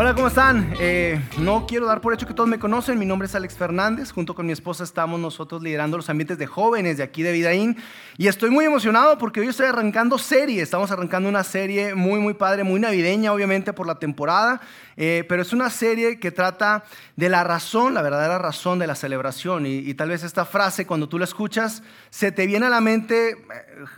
Hola, 0.00 0.14
¿cómo 0.14 0.28
están? 0.28 0.74
Eh, 0.78 1.20
no 1.38 1.66
quiero 1.66 1.84
dar 1.86 2.00
por 2.00 2.14
hecho 2.14 2.24
que 2.24 2.32
todos 2.32 2.48
me 2.48 2.60
conocen. 2.60 3.00
Mi 3.00 3.04
nombre 3.04 3.26
es 3.26 3.34
Alex 3.34 3.56
Fernández. 3.56 4.12
Junto 4.12 4.32
con 4.32 4.46
mi 4.46 4.52
esposa 4.52 4.84
estamos 4.84 5.18
nosotros 5.18 5.60
liderando 5.60 5.96
los 5.96 6.08
ambientes 6.08 6.38
de 6.38 6.46
jóvenes 6.46 6.98
de 6.98 7.02
aquí 7.02 7.24
de 7.24 7.32
Vidaín. 7.32 7.76
Y 8.16 8.28
estoy 8.28 8.50
muy 8.50 8.64
emocionado 8.64 9.18
porque 9.18 9.40
hoy 9.40 9.48
estoy 9.48 9.66
arrancando 9.66 10.16
serie. 10.16 10.62
Estamos 10.62 10.92
arrancando 10.92 11.28
una 11.28 11.42
serie 11.42 11.96
muy, 11.96 12.20
muy 12.20 12.34
padre, 12.34 12.62
muy 12.62 12.78
navideña, 12.78 13.32
obviamente, 13.32 13.72
por 13.72 13.88
la 13.88 13.96
temporada. 13.96 14.60
Eh, 15.00 15.24
pero 15.28 15.42
es 15.42 15.52
una 15.52 15.70
serie 15.70 16.18
que 16.18 16.32
trata 16.32 16.82
de 17.14 17.28
la 17.28 17.44
razón, 17.44 17.94
la 17.94 18.02
verdadera 18.02 18.36
razón 18.36 18.80
de 18.80 18.88
la 18.88 18.96
celebración. 18.96 19.64
Y, 19.64 19.94
tal 19.94 20.08
vez 20.08 20.24
esta 20.24 20.44
frase, 20.44 20.88
cuando 20.88 21.08
tú 21.08 21.20
la 21.20 21.24
escuchas, 21.24 21.84
se 22.10 22.32
te 22.32 22.48
viene 22.48 22.66
a 22.66 22.68
la 22.68 22.80
mente 22.80 23.30
eh, 23.30 23.36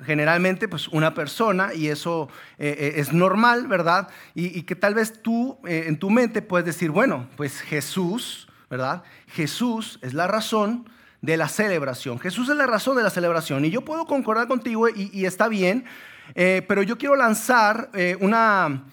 generalmente 0.05 0.69
pues 0.69 0.89
una 0.89 1.15
persona 1.15 1.73
y 1.73 1.89
eso 1.89 2.29
eh, 2.59 2.93
es 2.97 3.15
normal, 3.15 3.67
¿verdad? 3.67 4.09
Y, 4.35 4.59
y, 4.59 4.65
que 4.65 4.77
tal 4.77 4.93
vez 4.93 5.23
tú 5.23 5.59
en 5.65 5.99
tu 5.99 6.11
mente 6.11 6.43
puedes 6.43 6.67
decir, 6.67 6.91
bueno, 6.91 7.31
pues 7.35 7.63
Jesús, 7.63 8.47
¿verdad? 8.69 9.03
Jesús 9.29 9.99
es 10.03 10.13
la 10.13 10.27
razón 10.27 10.87
de 11.23 11.39
la 11.39 11.49
celebración. 11.49 12.19
Jesús 12.19 12.51
es 12.51 12.57
la 12.57 12.67
razón 12.67 12.99
de 12.99 13.05
la 13.05 13.11
celebración. 13.11 13.65
Y 13.65 13.71
yo 13.71 13.87
puedo 13.87 14.05
concordar 14.05 14.49
contigo 14.49 14.87
y, 14.91 15.11
y 15.15 15.25
está 15.25 15.49
bien, 15.49 15.87
pero 16.35 16.83
yo 16.83 16.97
quiero 16.97 17.17
lanzar 17.17 17.91
una 18.21 18.85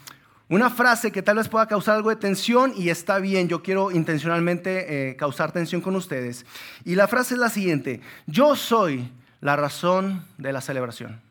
una 0.49 0.69
frase 0.69 1.11
que 1.11 1.21
tal 1.21 1.37
vez 1.37 1.49
pueda 1.49 1.67
causar 1.67 1.95
algo 1.95 2.09
de 2.09 2.15
tensión 2.15 2.73
y 2.75 2.89
está 2.89 3.19
bien, 3.19 3.49
yo 3.49 3.61
quiero 3.61 3.91
intencionalmente 3.91 5.09
eh, 5.09 5.15
causar 5.15 5.51
tensión 5.51 5.81
con 5.81 5.95
ustedes. 5.95 6.45
Y 6.85 6.95
la 6.95 7.07
frase 7.07 7.33
es 7.33 7.39
la 7.39 7.49
siguiente, 7.49 8.01
yo 8.27 8.55
soy 8.55 9.11
la 9.41 9.55
razón 9.55 10.25
de 10.37 10.53
la 10.53 10.61
celebración. 10.61 11.21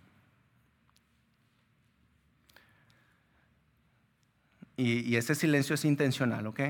Y, 4.77 5.01
y 5.01 5.17
ese 5.17 5.35
silencio 5.35 5.75
es 5.75 5.85
intencional, 5.87 6.47
¿ok? 6.47 6.61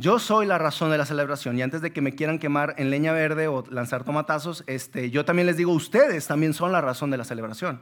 Yo 0.00 0.20
soy 0.20 0.46
la 0.46 0.58
razón 0.58 0.92
de 0.92 0.98
la 0.98 1.04
celebración 1.04 1.58
y 1.58 1.62
antes 1.62 1.80
de 1.80 1.92
que 1.92 2.00
me 2.00 2.14
quieran 2.14 2.38
quemar 2.38 2.74
en 2.78 2.88
leña 2.88 3.12
verde 3.12 3.48
o 3.48 3.64
lanzar 3.68 4.04
tomatazos, 4.04 4.62
este, 4.68 5.10
yo 5.10 5.24
también 5.24 5.46
les 5.46 5.56
digo, 5.56 5.72
ustedes 5.72 6.26
también 6.28 6.54
son 6.54 6.70
la 6.70 6.80
razón 6.80 7.10
de 7.10 7.16
la 7.16 7.24
celebración. 7.24 7.80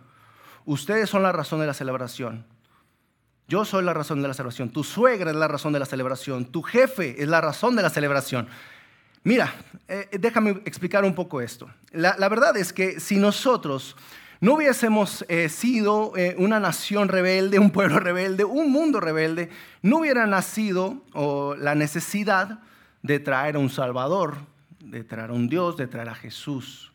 Ustedes 0.64 1.10
son 1.10 1.22
la 1.22 1.32
razón 1.32 1.60
de 1.60 1.66
la 1.66 1.74
celebración. 1.74 2.46
Yo 3.48 3.64
soy 3.64 3.84
la 3.84 3.94
razón 3.94 4.22
de 4.22 4.28
la 4.28 4.34
celebración. 4.34 4.70
Tu 4.70 4.82
suegra 4.82 5.30
es 5.30 5.36
la 5.36 5.46
razón 5.46 5.72
de 5.72 5.78
la 5.78 5.86
celebración. 5.86 6.46
Tu 6.46 6.62
jefe 6.62 7.22
es 7.22 7.28
la 7.28 7.40
razón 7.40 7.76
de 7.76 7.82
la 7.82 7.90
celebración. 7.90 8.48
Mira, 9.22 9.54
eh, 9.88 10.08
déjame 10.18 10.50
explicar 10.64 11.04
un 11.04 11.14
poco 11.14 11.40
esto. 11.40 11.68
La, 11.92 12.28
verdad 12.28 12.56
es 12.56 12.72
que 12.72 12.98
si 12.98 13.16
nosotros 13.18 13.96
no 14.40 14.54
hubiésemos 14.54 15.24
eh, 15.28 15.48
sido 15.48 16.12
eh, 16.16 16.34
una 16.38 16.58
nación 16.58 17.08
rebelde, 17.08 17.58
un 17.58 17.70
pueblo 17.70 18.00
rebelde, 18.00 18.44
un 18.44 18.70
mundo 18.70 18.98
rebelde, 19.00 19.50
no 19.82 19.98
hubiera 19.98 20.26
nacido 20.26 21.02
la 21.58 21.74
necesidad 21.74 22.60
de 23.02 23.20
traer 23.20 23.56
a 23.56 23.60
un 23.60 23.70
Salvador, 23.70 24.38
de 24.80 25.04
traer 25.04 25.30
a 25.30 25.34
un 25.34 25.48
Dios, 25.48 25.76
de 25.76 25.86
traer 25.86 26.08
a 26.08 26.14
Jesús. 26.14 26.92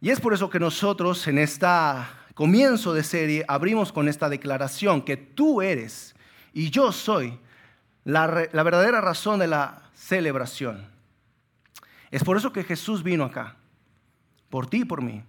Y 0.00 0.10
es 0.10 0.20
por 0.20 0.34
eso 0.34 0.50
que 0.50 0.60
nosotros 0.60 1.26
en 1.26 1.38
esta 1.38 2.08
comienzo 2.36 2.92
de 2.92 3.02
serie 3.02 3.46
abrimos 3.48 3.92
con 3.92 4.08
esta 4.08 4.28
declaración 4.28 5.00
que 5.00 5.16
tú 5.16 5.62
eres 5.62 6.14
y 6.52 6.68
yo 6.68 6.92
soy 6.92 7.38
la, 8.04 8.26
verdadera 8.26 9.00
razón 9.00 9.38
de 9.38 9.46
la 9.46 9.90
celebración. 9.94 10.86
Es 12.10 12.22
por 12.22 12.36
eso 12.36 12.52
que 12.52 12.62
Jesús 12.62 13.02
vino 13.02 13.24
acá, 13.24 13.56
por 14.50 14.66
ti 14.66 14.82
y 14.82 14.84
por 14.84 15.00
mí. 15.00 15.24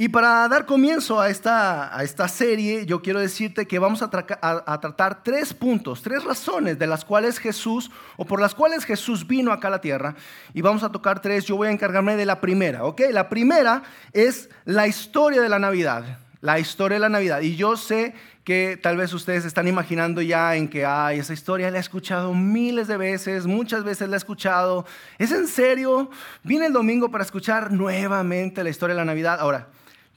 Y 0.00 0.08
para 0.08 0.48
dar 0.48 0.64
comienzo 0.64 1.20
a 1.20 1.28
esta, 1.28 1.94
a 1.94 2.02
esta 2.02 2.26
serie, 2.26 2.86
yo 2.86 3.02
quiero 3.02 3.20
decirte 3.20 3.66
que 3.66 3.78
vamos 3.78 4.00
a, 4.00 4.08
a, 4.40 4.80
tratar 4.80 5.22
tres 5.22 5.52
puntos, 5.52 6.00
tres 6.00 6.24
razones 6.24 6.78
de 6.78 6.86
las 6.86 7.04
cuales 7.04 7.38
Jesús, 7.38 7.90
o 8.16 8.24
por 8.24 8.40
las 8.40 8.54
cuales 8.54 8.86
Jesús 8.86 9.26
vino 9.26 9.52
acá 9.52 9.68
a 9.68 9.72
la 9.72 9.82
tierra. 9.82 10.14
Y 10.54 10.62
vamos 10.62 10.84
a 10.84 10.90
tocar 10.90 11.20
tres, 11.20 11.44
yo 11.44 11.56
voy 11.56 11.68
a 11.68 11.70
encargarme 11.70 12.16
de 12.16 12.24
la 12.24 12.40
primera, 12.40 12.84
¿ok? 12.84 13.02
La 13.10 13.28
primera 13.28 13.82
es 14.14 14.48
la 14.64 14.86
historia 14.86 15.42
de 15.42 15.50
la 15.50 15.58
Navidad, 15.58 16.18
la 16.40 16.58
historia 16.58 16.96
de 16.96 17.00
la 17.00 17.10
Navidad. 17.10 17.42
Y 17.42 17.56
yo 17.56 17.76
sé 17.76 18.14
que 18.42 18.78
tal 18.82 18.96
vez 18.96 19.12
ustedes 19.12 19.44
están 19.44 19.68
imaginando 19.68 20.22
ya 20.22 20.56
en 20.56 20.68
que, 20.68 20.86
ay, 20.86 21.18
esa 21.18 21.34
historia 21.34 21.70
la 21.70 21.76
he 21.76 21.80
escuchado 21.82 22.32
miles 22.32 22.88
de 22.88 22.96
veces, 22.96 23.44
muchas 23.44 23.84
veces 23.84 24.08
la 24.08 24.16
he 24.16 24.18
escuchado. 24.18 24.86
¿Es 25.18 25.30
en 25.30 25.46
serio? 25.46 26.08
Vine 26.42 26.64
el 26.64 26.72
domingo 26.72 27.10
para 27.10 27.22
escuchar 27.22 27.70
nuevamente 27.70 28.64
la 28.64 28.70
historia 28.70 28.94
de 28.94 29.00
la 29.02 29.04
Navidad. 29.04 29.38
Ahora, 29.38 29.68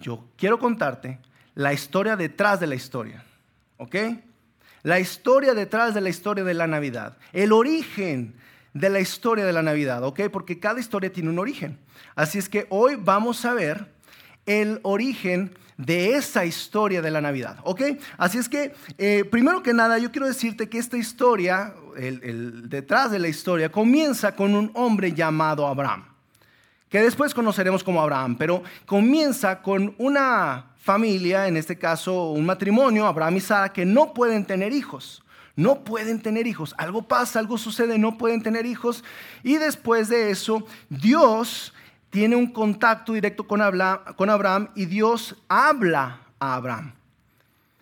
yo 0.03 0.25
quiero 0.37 0.59
contarte 0.59 1.17
la 1.55 1.73
historia 1.73 2.15
detrás 2.15 2.59
de 2.59 2.67
la 2.67 2.75
historia, 2.75 3.23
¿ok? 3.77 3.95
La 4.83 4.99
historia 4.99 5.53
detrás 5.53 5.93
de 5.93 6.01
la 6.01 6.09
historia 6.09 6.43
de 6.43 6.53
la 6.53 6.67
Navidad, 6.67 7.17
el 7.31 7.53
origen 7.53 8.35
de 8.73 8.89
la 8.89 8.99
historia 8.99 9.45
de 9.45 9.53
la 9.53 9.61
Navidad, 9.61 10.03
¿ok? 10.03 10.21
Porque 10.31 10.59
cada 10.59 10.79
historia 10.79 11.11
tiene 11.11 11.29
un 11.29 11.39
origen. 11.39 11.79
Así 12.15 12.37
es 12.37 12.49
que 12.49 12.67
hoy 12.69 12.95
vamos 12.99 13.45
a 13.45 13.53
ver 13.53 13.93
el 14.45 14.79
origen 14.83 15.55
de 15.77 16.15
esa 16.15 16.43
historia 16.43 17.01
de 17.01 17.09
la 17.09 17.21
Navidad, 17.21 17.57
¿ok? 17.63 17.81
Así 18.17 18.37
es 18.37 18.49
que, 18.49 18.73
eh, 18.97 19.23
primero 19.23 19.63
que 19.63 19.73
nada, 19.73 19.99
yo 19.99 20.11
quiero 20.11 20.27
decirte 20.27 20.67
que 20.67 20.79
esta 20.79 20.97
historia, 20.97 21.73
el 21.95 22.69
detrás 22.69 23.09
de 23.09 23.19
la 23.19 23.29
historia, 23.29 23.71
comienza 23.71 24.35
con 24.35 24.53
un 24.53 24.69
hombre 24.73 25.13
llamado 25.13 25.65
Abraham 25.65 26.12
que 26.93 27.01
después 27.01 27.33
conoceremos 27.33 27.83
como 27.83 27.99
Abraham, 27.99 28.35
pero 28.37 28.61
comienza 28.85 29.63
con 29.63 29.95
una 29.97 30.75
familia, 30.77 31.47
en 31.47 31.57
este 31.57 31.75
caso 31.75 32.29
un 32.29 32.45
matrimonio, 32.45 33.07
Abraham 33.07 33.37
y 33.37 33.39
Sara, 33.39 33.73
que 33.73 33.83
no 33.83 34.13
pueden 34.13 34.45
tener 34.45 34.71
hijos. 34.73 35.23
No 35.55 35.83
pueden 35.83 36.21
tener 36.21 36.45
hijos. 36.45 36.75
Algo 36.77 37.07
pasa, 37.07 37.39
algo 37.39 37.57
sucede, 37.57 37.97
no 37.97 38.19
pueden 38.19 38.43
tener 38.43 38.67
hijos. 38.67 39.03
Y 39.41 39.57
después 39.57 40.07
de 40.07 40.29
eso, 40.29 40.67
Dios 40.87 41.73
tiene 42.11 42.35
un 42.35 42.45
contacto 42.45 43.13
directo 43.13 43.47
con 43.47 43.59
Abraham, 43.63 44.69
y 44.75 44.85
Dios 44.85 45.35
habla 45.47 46.19
a 46.37 46.53
Abraham. 46.53 46.93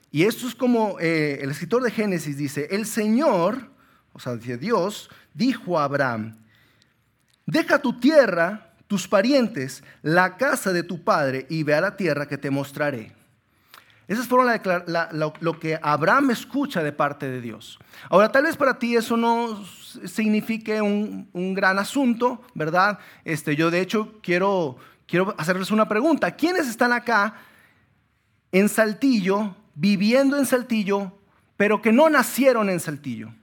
Y 0.10 0.24
esto 0.24 0.48
es 0.48 0.56
como 0.56 1.02
eh, 1.02 1.40
el 1.42 1.52
escritor 1.52 1.84
de 1.84 1.92
Génesis 1.92 2.38
dice, 2.38 2.70
el 2.72 2.86
Señor, 2.86 3.72
o 4.14 4.20
sea, 4.22 4.38
Dios, 4.38 5.10
dijo 5.34 5.78
a 5.78 5.84
Abraham, 5.84 6.38
deja 7.46 7.82
tu 7.82 8.00
tierra 8.00 8.71
tus 8.92 9.08
parientes, 9.08 9.86
la 10.02 10.36
casa 10.36 10.74
de 10.74 10.84
tu 10.84 11.02
padre 11.02 11.46
y 11.50 11.64
ve 11.64 11.74
a 11.76 11.80
la 11.80 11.96
tierra 11.96 12.28
que 12.28 12.38
te 12.38 12.50
mostraré. 12.50 13.14
Esas 14.06 14.28
fueron 14.28 14.52
lo 15.40 15.60
que 15.62 15.80
Abraham 15.82 16.32
escucha 16.32 16.84
de 16.84 16.92
parte 16.92 17.30
de 17.30 17.40
Dios. 17.40 17.80
Ahora, 18.10 18.34
tal 18.34 18.44
vez 18.44 18.58
para 18.58 18.78
ti 18.78 18.98
eso 18.98 19.16
no 19.16 19.64
signifique 20.04 20.82
un, 20.82 21.54
gran 21.54 21.80
asunto, 21.80 22.42
¿verdad? 22.54 23.00
Este, 23.24 23.56
yo 23.56 23.72
de 23.72 23.80
hecho 23.80 24.20
quiero, 24.22 24.76
quiero 25.08 25.34
hacerles 25.38 25.72
una 25.72 25.88
pregunta. 25.88 26.36
¿Quiénes 26.36 26.68
están 26.68 26.92
acá 26.92 27.36
en 28.52 28.68
Saltillo, 28.68 29.56
viviendo 29.74 30.38
en 30.38 30.46
Saltillo, 30.46 31.18
pero 31.56 31.82
que 31.82 31.94
no 31.94 32.10
nacieron 32.10 32.70
en 32.70 32.82
Saltillo? 32.82 33.34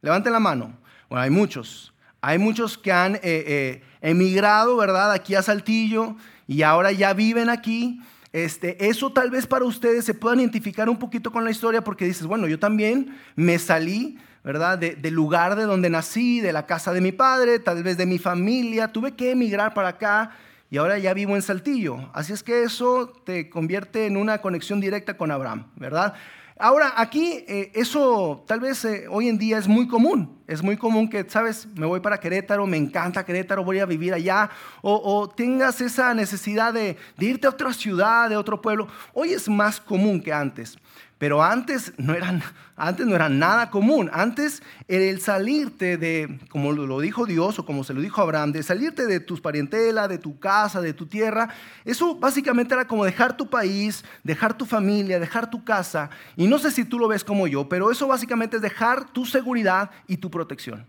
Levanten 0.00 0.32
la 0.32 0.40
mano. 0.40 0.76
Bueno, 1.08 1.22
hay 1.22 1.30
muchos. 1.30 1.94
Hay 2.20 2.38
muchos 2.38 2.76
que 2.76 2.92
han 2.92 3.16
eh, 3.16 3.20
eh, 3.22 3.82
emigrado, 4.00 4.76
¿verdad? 4.76 5.12
Aquí 5.12 5.34
a 5.34 5.42
Saltillo 5.42 6.16
y 6.46 6.62
ahora 6.62 6.90
ya 6.92 7.12
viven 7.12 7.48
aquí. 7.48 8.00
Este, 8.32 8.88
eso 8.88 9.10
tal 9.12 9.30
vez 9.30 9.46
para 9.46 9.64
ustedes 9.64 10.04
se 10.04 10.14
puedan 10.14 10.40
identificar 10.40 10.88
un 10.88 10.98
poquito 10.98 11.30
con 11.30 11.44
la 11.44 11.50
historia 11.50 11.82
porque 11.82 12.04
dices, 12.04 12.26
bueno, 12.26 12.46
yo 12.46 12.58
también 12.58 13.16
me 13.36 13.58
salí, 13.58 14.18
¿verdad? 14.44 14.78
del 14.78 15.14
lugar 15.14 15.56
de 15.56 15.64
donde 15.64 15.90
nací, 15.90 16.40
de 16.40 16.52
la 16.52 16.66
casa 16.66 16.92
de 16.92 17.00
mi 17.00 17.12
padre, 17.12 17.58
tal 17.58 17.82
vez 17.82 17.96
de 17.96 18.06
mi 18.06 18.18
familia, 18.18 18.92
tuve 18.92 19.14
que 19.14 19.30
emigrar 19.30 19.72
para 19.72 19.88
acá 19.88 20.32
y 20.70 20.76
ahora 20.76 20.98
ya 20.98 21.14
vivo 21.14 21.36
en 21.36 21.42
Saltillo. 21.42 22.10
Así 22.12 22.32
es 22.32 22.42
que 22.42 22.62
eso 22.62 23.08
te 23.24 23.48
convierte 23.48 24.06
en 24.06 24.16
una 24.16 24.38
conexión 24.38 24.80
directa 24.80 25.16
con 25.16 25.30
Abraham, 25.30 25.66
¿verdad? 25.76 26.14
Ahora, 26.60 26.94
aquí 26.96 27.44
eh, 27.46 27.70
eso 27.74 28.42
tal 28.46 28.58
vez 28.58 28.84
eh, 28.84 29.06
hoy 29.08 29.28
en 29.28 29.38
día 29.38 29.58
es 29.58 29.68
muy 29.68 29.86
común. 29.86 30.36
Es 30.48 30.62
muy 30.62 30.76
común 30.76 31.08
que, 31.08 31.28
sabes, 31.28 31.68
me 31.76 31.86
voy 31.86 32.00
para 32.00 32.18
Querétaro, 32.18 32.66
me 32.66 32.76
encanta 32.76 33.24
Querétaro, 33.24 33.62
voy 33.62 33.78
a 33.78 33.86
vivir 33.86 34.12
allá. 34.12 34.50
O, 34.82 35.28
tengas 35.28 35.80
esa 35.80 36.14
necesidad 36.14 36.72
de, 36.72 36.96
de 37.16 37.26
irte 37.26 37.46
a 37.46 37.50
otra 37.50 37.72
ciudad, 37.72 38.28
de 38.28 38.36
otro 38.36 38.60
pueblo. 38.60 38.88
Hoy 39.12 39.34
es 39.34 39.48
más 39.48 39.78
común 39.78 40.20
que 40.20 40.32
antes. 40.32 40.76
Pero 41.18 41.42
antes 41.42 41.92
no, 41.98 42.14
eran, 42.14 42.42
antes 42.76 43.04
no 43.04 43.14
era 43.16 43.28
nada 43.28 43.70
común. 43.70 44.08
Antes 44.12 44.62
el 44.86 45.20
salirte 45.20 45.96
de, 45.96 46.38
como 46.48 46.70
lo 46.72 47.00
dijo 47.00 47.26
Dios 47.26 47.58
o 47.58 47.66
como 47.66 47.82
se 47.82 47.92
lo 47.92 48.00
dijo 48.00 48.22
Abraham, 48.22 48.52
de 48.52 48.62
salirte 48.62 49.06
de 49.06 49.18
tus 49.18 49.40
parentela, 49.40 50.06
de 50.06 50.18
tu 50.18 50.38
casa, 50.38 50.80
de 50.80 50.92
tu 50.92 51.06
tierra, 51.06 51.48
eso 51.84 52.14
básicamente 52.14 52.74
era 52.74 52.86
como 52.86 53.04
dejar 53.04 53.36
tu 53.36 53.50
país, 53.50 54.04
dejar 54.22 54.56
tu 54.56 54.64
familia, 54.64 55.18
dejar 55.18 55.50
tu 55.50 55.64
casa. 55.64 56.08
Y 56.36 56.46
no 56.46 56.58
sé 56.58 56.70
si 56.70 56.84
tú 56.84 57.00
lo 57.00 57.08
ves 57.08 57.24
como 57.24 57.48
yo, 57.48 57.68
pero 57.68 57.90
eso 57.90 58.06
básicamente 58.06 58.56
es 58.56 58.62
dejar 58.62 59.10
tu 59.10 59.26
seguridad 59.26 59.90
y 60.06 60.18
tu 60.18 60.30
protección. 60.30 60.86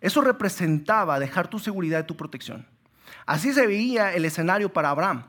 Eso 0.00 0.20
representaba 0.20 1.20
dejar 1.20 1.46
tu 1.46 1.60
seguridad 1.60 2.02
y 2.02 2.06
tu 2.08 2.16
protección. 2.16 2.66
Así 3.24 3.52
se 3.52 3.68
veía 3.68 4.12
el 4.14 4.24
escenario 4.24 4.72
para 4.72 4.90
Abraham. 4.90 5.24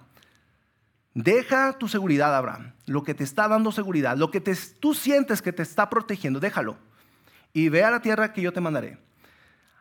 Deja 1.14 1.74
tu 1.74 1.88
seguridad, 1.88 2.36
Abraham, 2.36 2.74
lo 2.88 3.04
que 3.04 3.14
te 3.14 3.24
está 3.24 3.48
dando 3.48 3.72
seguridad, 3.72 4.18
lo 4.18 4.32
que 4.32 4.42
tú 4.80 4.94
sientes 4.94 5.42
que 5.42 5.54
te 5.54 5.62
está 5.62 5.90
protegiendo, 5.90 6.40
déjalo. 6.40 6.78
Y 7.54 7.70
ve 7.70 7.84
a 7.84 7.92
la 7.92 8.02
tierra 8.02 8.34
que 8.34 8.42
yo 8.42 8.52
te 8.52 8.62
mandaré. 8.62 8.98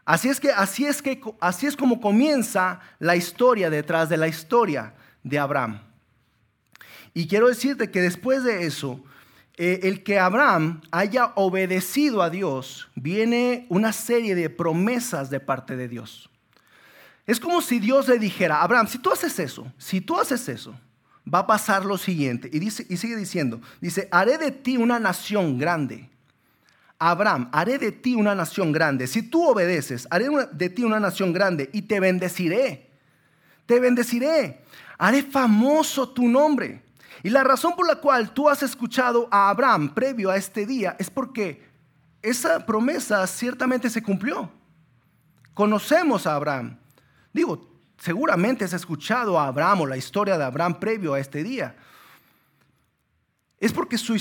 Así 0.04 0.28
es 0.28 0.40
que 0.40 0.50
así 0.50 0.84
es 0.84 1.00
que 1.00 1.22
así 1.40 1.66
es 1.66 1.76
como 1.76 2.00
comienza 2.00 2.80
la 2.98 3.16
historia 3.16 3.70
detrás 3.70 4.08
de 4.08 4.16
la 4.16 4.28
historia 4.28 4.94
de 5.22 5.38
Abraham. 5.38 5.80
Y 7.14 7.28
quiero 7.28 7.48
decirte 7.48 7.90
que 7.90 8.02
después 8.02 8.42
de 8.42 8.66
eso, 8.66 9.02
eh, 9.56 9.80
el 9.84 10.02
que 10.02 10.18
Abraham 10.18 10.82
haya 10.90 11.32
obedecido 11.36 12.22
a 12.22 12.30
Dios, 12.30 12.88
viene 12.94 13.66
una 13.68 13.92
serie 13.92 14.34
de 14.34 14.50
promesas 14.50 15.30
de 15.30 15.40
parte 15.40 15.76
de 15.76 15.88
Dios. 15.88 16.28
Es 17.26 17.38
como 17.38 17.62
si 17.62 17.78
Dios 17.78 18.08
le 18.08 18.18
dijera, 18.18 18.62
Abraham, 18.62 18.88
si 18.88 18.98
tú 18.98 19.10
haces 19.10 19.38
eso, 19.38 19.72
si 19.78 20.00
tú 20.00 20.18
haces 20.18 20.48
eso, 20.48 20.74
va 21.26 21.40
a 21.40 21.46
pasar 21.46 21.84
lo 21.84 21.98
siguiente. 21.98 22.48
Y, 22.52 22.58
dice, 22.58 22.86
y 22.88 22.96
sigue 22.96 23.16
diciendo, 23.16 23.60
dice, 23.80 24.08
haré 24.10 24.38
de 24.38 24.50
ti 24.50 24.76
una 24.76 24.98
nación 24.98 25.58
grande. 25.58 26.08
Abraham, 26.98 27.48
haré 27.52 27.78
de 27.78 27.90
ti 27.90 28.14
una 28.14 28.34
nación 28.34 28.70
grande. 28.70 29.06
Si 29.06 29.22
tú 29.22 29.48
obedeces, 29.48 30.06
haré 30.10 30.28
de 30.52 30.70
ti 30.70 30.84
una 30.84 31.00
nación 31.00 31.32
grande 31.32 31.68
y 31.72 31.82
te 31.82 31.98
bendeciré. 31.98 32.90
Te 33.66 33.80
bendeciré. 33.80 34.62
Haré 34.98 35.22
famoso 35.22 36.08
tu 36.08 36.28
nombre. 36.28 36.82
Y 37.24 37.30
la 37.30 37.42
razón 37.42 37.74
por 37.74 37.86
la 37.86 37.96
cual 37.96 38.32
tú 38.32 38.48
has 38.48 38.62
escuchado 38.62 39.28
a 39.30 39.50
Abraham 39.50 39.94
previo 39.94 40.30
a 40.30 40.36
este 40.36 40.66
día 40.66 40.96
es 40.98 41.10
porque 41.10 41.62
esa 42.20 42.64
promesa 42.64 43.26
ciertamente 43.26 43.90
se 43.90 44.02
cumplió. 44.02 44.50
Conocemos 45.54 46.26
a 46.26 46.36
Abraham. 46.36 46.78
Digo, 47.32 47.71
Seguramente 48.02 48.64
has 48.64 48.72
escuchado 48.72 49.38
a 49.38 49.46
Abraham 49.46 49.82
o 49.82 49.86
la 49.86 49.96
historia 49.96 50.36
de 50.36 50.42
Abraham 50.42 50.80
previo 50.80 51.14
a 51.14 51.20
este 51.20 51.44
día. 51.44 51.76
Es 53.60 53.72
porque 53.72 53.96
su 53.96 54.16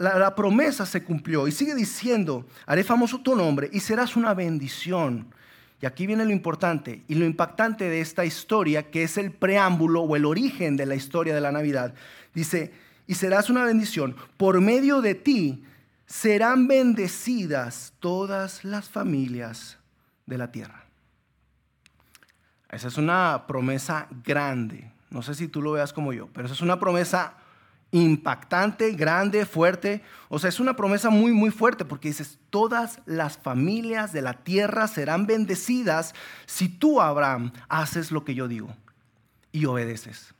la, 0.00 0.18
la, 0.18 0.34
promesa 0.34 0.84
se 0.84 1.04
cumplió 1.04 1.46
y 1.46 1.52
sigue 1.52 1.76
diciendo, 1.76 2.44
haré 2.66 2.82
famoso 2.82 3.20
tu 3.20 3.36
nombre 3.36 3.70
y 3.72 3.78
serás 3.78 4.16
una 4.16 4.34
bendición. 4.34 5.32
Y 5.80 5.86
aquí 5.86 6.08
viene 6.08 6.24
lo 6.24 6.32
importante 6.32 7.04
y 7.06 7.14
lo 7.14 7.24
impactante 7.24 7.84
de 7.84 8.00
esta 8.00 8.24
historia, 8.24 8.90
que 8.90 9.04
es 9.04 9.16
el 9.16 9.30
preámbulo 9.30 10.00
o 10.00 10.16
el 10.16 10.24
origen 10.24 10.76
de 10.76 10.86
la 10.86 10.96
historia 10.96 11.32
de 11.32 11.40
la 11.40 11.52
Navidad. 11.52 11.94
Dice, 12.34 12.72
y 13.06 13.14
serás 13.14 13.48
una 13.48 13.62
bendición. 13.62 14.16
Por 14.36 14.60
medio 14.60 15.02
de 15.02 15.14
ti 15.14 15.62
serán 16.04 16.66
bendecidas 16.66 17.92
todas 18.00 18.64
las 18.64 18.88
familias 18.88 19.78
de 20.26 20.36
la 20.36 20.50
tierra. 20.50 20.79
Esa 22.70 22.88
es 22.88 22.96
una 22.96 23.44
promesa 23.46 24.06
grande. 24.24 24.90
No 25.10 25.22
sé 25.22 25.34
si 25.34 25.48
tú 25.48 25.60
lo 25.60 25.72
veas 25.72 25.92
como 25.92 26.12
yo, 26.12 26.28
pero 26.32 26.46
esa 26.46 26.54
es 26.54 26.60
una 26.60 26.78
promesa 26.78 27.34
impactante, 27.90 28.92
grande, 28.92 29.44
fuerte. 29.44 30.02
O 30.28 30.38
sea, 30.38 30.48
es 30.48 30.60
una 30.60 30.76
promesa 30.76 31.10
muy, 31.10 31.32
muy 31.32 31.50
fuerte 31.50 31.84
porque 31.84 32.08
dices, 32.08 32.38
todas 32.50 33.00
las 33.06 33.38
familias 33.38 34.12
de 34.12 34.22
la 34.22 34.34
tierra 34.34 34.86
serán 34.86 35.26
bendecidas 35.26 36.14
si 36.46 36.68
tú, 36.68 37.00
Abraham, 37.00 37.52
haces 37.68 38.12
lo 38.12 38.24
que 38.24 38.34
yo 38.34 38.46
digo 38.46 38.74
y 39.52 39.66
obedeces. 39.66 40.34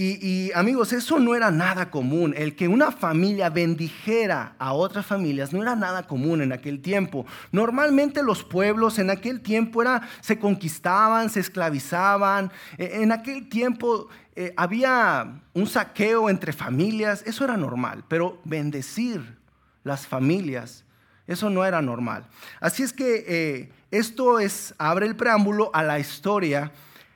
Y, 0.00 0.52
amigos, 0.54 0.92
eso 0.92 1.18
no 1.18 1.34
era 1.34 1.50
nada 1.50 1.90
común. 1.90 2.32
El 2.36 2.54
que 2.54 2.68
una 2.68 2.92
familia 2.92 3.50
bendijera 3.50 4.54
a 4.56 4.72
otras 4.72 5.04
familias 5.04 5.52
no 5.52 5.60
era 5.60 5.74
nada 5.74 6.06
común 6.06 6.40
en 6.40 6.52
aquel 6.52 6.80
tiempo. 6.80 7.26
Normalmente 7.50 8.22
los 8.22 8.44
pueblos 8.44 9.00
en 9.00 9.10
aquel 9.10 9.40
tiempo 9.40 9.82
era, 9.82 10.08
se 10.20 10.38
conquistaban, 10.38 11.30
se 11.30 11.40
esclavizaban. 11.40 12.52
E, 12.76 13.02
en 13.02 13.10
aquel 13.10 13.48
tiempo 13.48 14.08
eh, 14.36 14.54
había 14.56 15.40
un 15.52 15.66
saqueo 15.66 16.30
entre 16.30 16.52
familias. 16.52 17.24
Eso 17.26 17.42
era 17.42 17.56
normal. 17.56 18.04
Pero 18.06 18.40
bendecir 18.44 19.36
las 19.82 20.06
familias, 20.06 20.84
eso 21.26 21.50
no 21.50 21.64
era 21.64 21.82
normal. 21.82 22.24
Así 22.60 22.84
es 22.84 22.92
que 22.92 23.24
eh, 23.26 23.72
esto 23.90 24.38
es, 24.38 24.76
abre 24.78 25.06
el 25.06 25.16
preámbulo 25.16 25.72
a 25.74 25.82
la 25.82 25.98
historia 25.98 26.70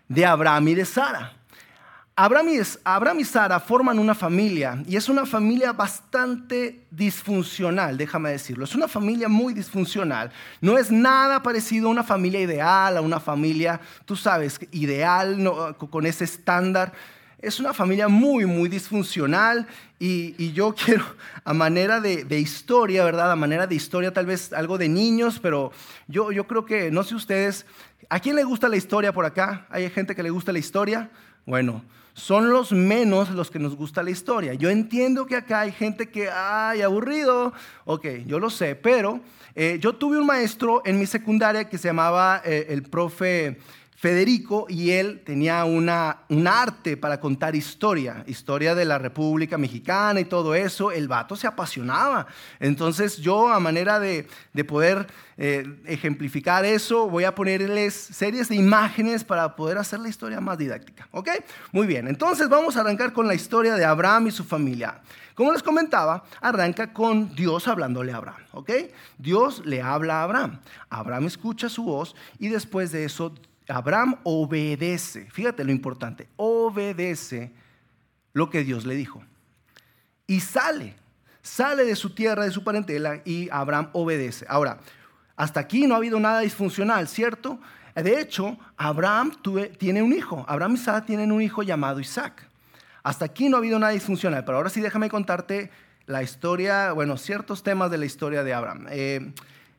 de 0.09 0.27
Abraham 0.27 0.67
y 0.67 0.75
de 0.75 0.85
Sara. 0.85 1.37
Abraham 2.15 3.21
y, 3.21 3.25
Sara 3.25 3.59
forman 3.59 3.99
una 3.99 4.15
familia 4.15 4.83
y 4.87 4.97
es 4.97 5.09
una 5.09 5.25
familia 5.25 5.73
bastante 5.73 6.85
disfuncional, 6.91 7.97
déjame 7.97 8.31
decirlo. 8.31 8.65
Es 8.65 8.75
una 8.75 8.87
familia 8.87 9.29
muy 9.29 9.55
disfuncional. 9.55 10.31
No 10.61 10.77
es 10.77 10.91
nada 10.91 11.43
parecido 11.43 11.89
a 11.89 11.91
una 11.91 12.05
familia 12.05 12.41
ideal, 12.41 12.99
a 12.99 13.01
una 13.01 13.19
familia, 13.19 13.81
tú 14.05 14.15
sabes, 14.15 14.61
ideal, 14.73 15.39
con 15.91 16.05
ese 16.05 16.25
estándar. 16.25 16.93
Es 17.39 17.59
una 17.59 17.73
familia 17.73 18.09
muy, 18.09 18.45
muy 18.45 18.69
disfuncional 18.69 19.67
y, 19.99 20.53
yo 20.53 20.75
quiero, 20.85 21.07
a 21.45 21.55
manera 21.55 21.99
de, 21.99 22.39
historia, 22.39 23.05
¿verdad? 23.05 23.33
A 23.33 23.37
manera 23.37 23.67
de 23.67 23.75
historia, 23.75 24.13
tal 24.13 24.27
vez 24.27 24.53
algo 24.53 24.77
de 24.77 24.91
niños, 24.91 25.41
pero 25.41 25.73
yo, 26.09 26.31
yo 26.31 26.47
creo 26.47 26.67
que, 26.67 26.91
no 26.91 27.05
sé 27.05 27.15
ustedes, 27.15 27.65
¿a 28.11 28.21
quién 28.21 28.37
le 28.37 28.45
gusta 28.45 28.69
la 28.69 28.77
historia 28.77 29.15
por 29.15 29.25
acá? 29.25 29.67
¿Hay 29.71 29.89
gente 29.89 30.15
que 30.15 30.23
le 30.23 30.29
gusta 30.29 30.53
la 30.53 30.59
historia? 30.59 31.11
Bueno, 31.47 31.83
son 32.15 32.51
los 32.51 32.73
menos 32.73 33.31
los 33.31 33.51
que 33.51 33.59
nos 33.59 33.77
gusta 33.77 34.03
la 34.03 34.11
historia. 34.11 34.55
Yo 34.55 34.71
entiendo 34.71 35.27
que 35.27 35.37
acá 35.37 35.61
hay 35.61 35.73
gente 35.73 36.11
que, 36.11 36.29
ay, 36.31 36.83
aburrido, 36.83 37.53
ok, 37.85 38.07
yo 38.27 38.39
lo 38.39 38.51
sé, 38.51 38.75
pero 38.75 39.21
eh, 39.55 39.79
yo 39.81 39.95
tuve 39.95 40.19
un 40.19 40.27
maestro 40.27 40.83
en 40.85 40.99
mi 40.99 41.07
secundaria 41.07 41.69
que 41.69 41.79
se 41.79 41.89
llamaba 41.89 42.43
eh, 42.45 42.67
el 42.71 42.83
profe 42.83 43.59
Federico 44.03 44.67
y 44.69 44.91
él 44.91 45.23
tenía 45.25 45.65
una, 45.65 46.23
un 46.29 46.49
arte 46.49 46.97
para 46.97 47.21
contar 47.21 47.55
historia, 47.55 48.25
historia 48.27 48.75
de 48.75 48.85
la 48.85 48.99
República 48.99 49.57
Mexicana 49.59 50.19
y 50.19 50.25
todo 50.25 50.57
eso. 50.57 50.91
El 50.91 51.07
vato 51.07 51.37
se 51.37 51.47
apasionaba. 51.47 52.27
Entonces 52.59 53.19
yo 53.19 53.49
a 53.49 53.61
manera 53.61 54.01
de, 54.01 54.27
poder 54.67 55.07
eh, 55.37 55.65
ejemplificar 55.87 56.65
eso, 56.65 57.09
voy 57.09 57.23
a 57.23 57.37
ponerles 57.37 57.95
series 57.95 58.49
de 58.49 58.57
imágenes 58.57 59.23
para 59.23 59.55
poder 59.55 59.79
hacer 59.79 60.01
la 60.01 60.09
historia 60.09 60.41
más 60.41 60.59
didáctica. 60.59 61.07
¿Ok? 61.13 61.29
Muy 61.71 61.87
bien, 61.87 62.09
entonces 62.09 62.49
vamos 62.49 62.77
a 62.77 62.81
arrancar 62.81 63.13
con 63.13 63.29
la 63.29 63.35
historia 63.35 63.77
de 63.77 63.85
Abraham 63.85 64.27
y 64.27 64.31
su 64.33 64.43
familia. 64.43 65.01
Como 65.35 65.53
les 65.53 65.63
comentaba, 65.63 66.25
arranca 66.41 66.93
con 66.93 67.35
Dios 67.35 67.67
hablándole 67.69 68.13
a 68.13 68.17
Abraham, 68.17 68.43
¿ok? 68.53 68.71
Dios 69.19 69.65
le 69.65 69.81
habla 69.81 70.21
a 70.21 70.25
Abraham. 70.25 70.61
Abraham 70.91 71.27
escucha 71.27 71.69
su 71.69 71.85
voz 71.85 72.15
y 72.39 72.49
después 72.49 72.93
de 72.93 73.05
eso 73.05 73.35
Abraham 73.69 74.17
obedece, 74.25 75.31
fíjate 75.31 75.65
lo 75.65 75.73
importante, 75.73 76.29
obedece 76.37 77.53
lo 78.33 78.51
que 78.51 78.65
Dios 78.65 78.85
le 78.85 78.95
dijo. 78.95 79.23
Y 80.27 80.41
sale, 80.41 80.95
sale 81.43 81.85
de 81.85 81.97
su 81.97 82.11
tierra, 82.11 82.45
de 82.45 82.51
su 82.51 82.65
parentela, 82.65 83.23
y 83.25 83.49
Abraham 83.51 83.91
obedece. 83.93 84.47
Ahora, 84.49 84.79
hasta 85.37 85.61
aquí 85.61 85.87
no 85.87 85.95
ha 85.95 85.99
habido 85.99 86.21
nada 86.21 86.41
disfuncional, 86.41 87.09
¿cierto? 87.09 87.59
De 87.95 88.21
hecho, 88.21 88.59
Abraham 88.77 89.33
tiene 89.79 90.03
un 90.03 90.13
hijo, 90.13 90.45
Abraham 90.49 90.73
y 90.73 90.75
Isaac 90.75 91.07
tienen 91.07 91.33
un 91.33 91.43
hijo 91.43 91.63
llamado 91.63 92.01
Isaac. 92.01 92.49
Hasta 93.03 93.25
aquí 93.25 93.49
no 93.49 93.57
ha 93.57 93.59
habido 93.59 93.79
nada 93.79 93.93
disfuncional, 93.93 94.45
pero 94.45 94.59
ahora 94.59 94.71
sí 94.71 94.81
déjame 94.81 95.11
contarte 95.11 95.71
la 96.07 96.23
historia, 96.23 96.93
bueno, 96.93 97.17
ciertos 97.17 97.63
temas 97.63 97.91
de 97.91 97.99
la 97.99 98.07
historia 98.07 98.45
de 98.45 98.55
Abraham. 98.55 98.87
Eh, 98.91 99.33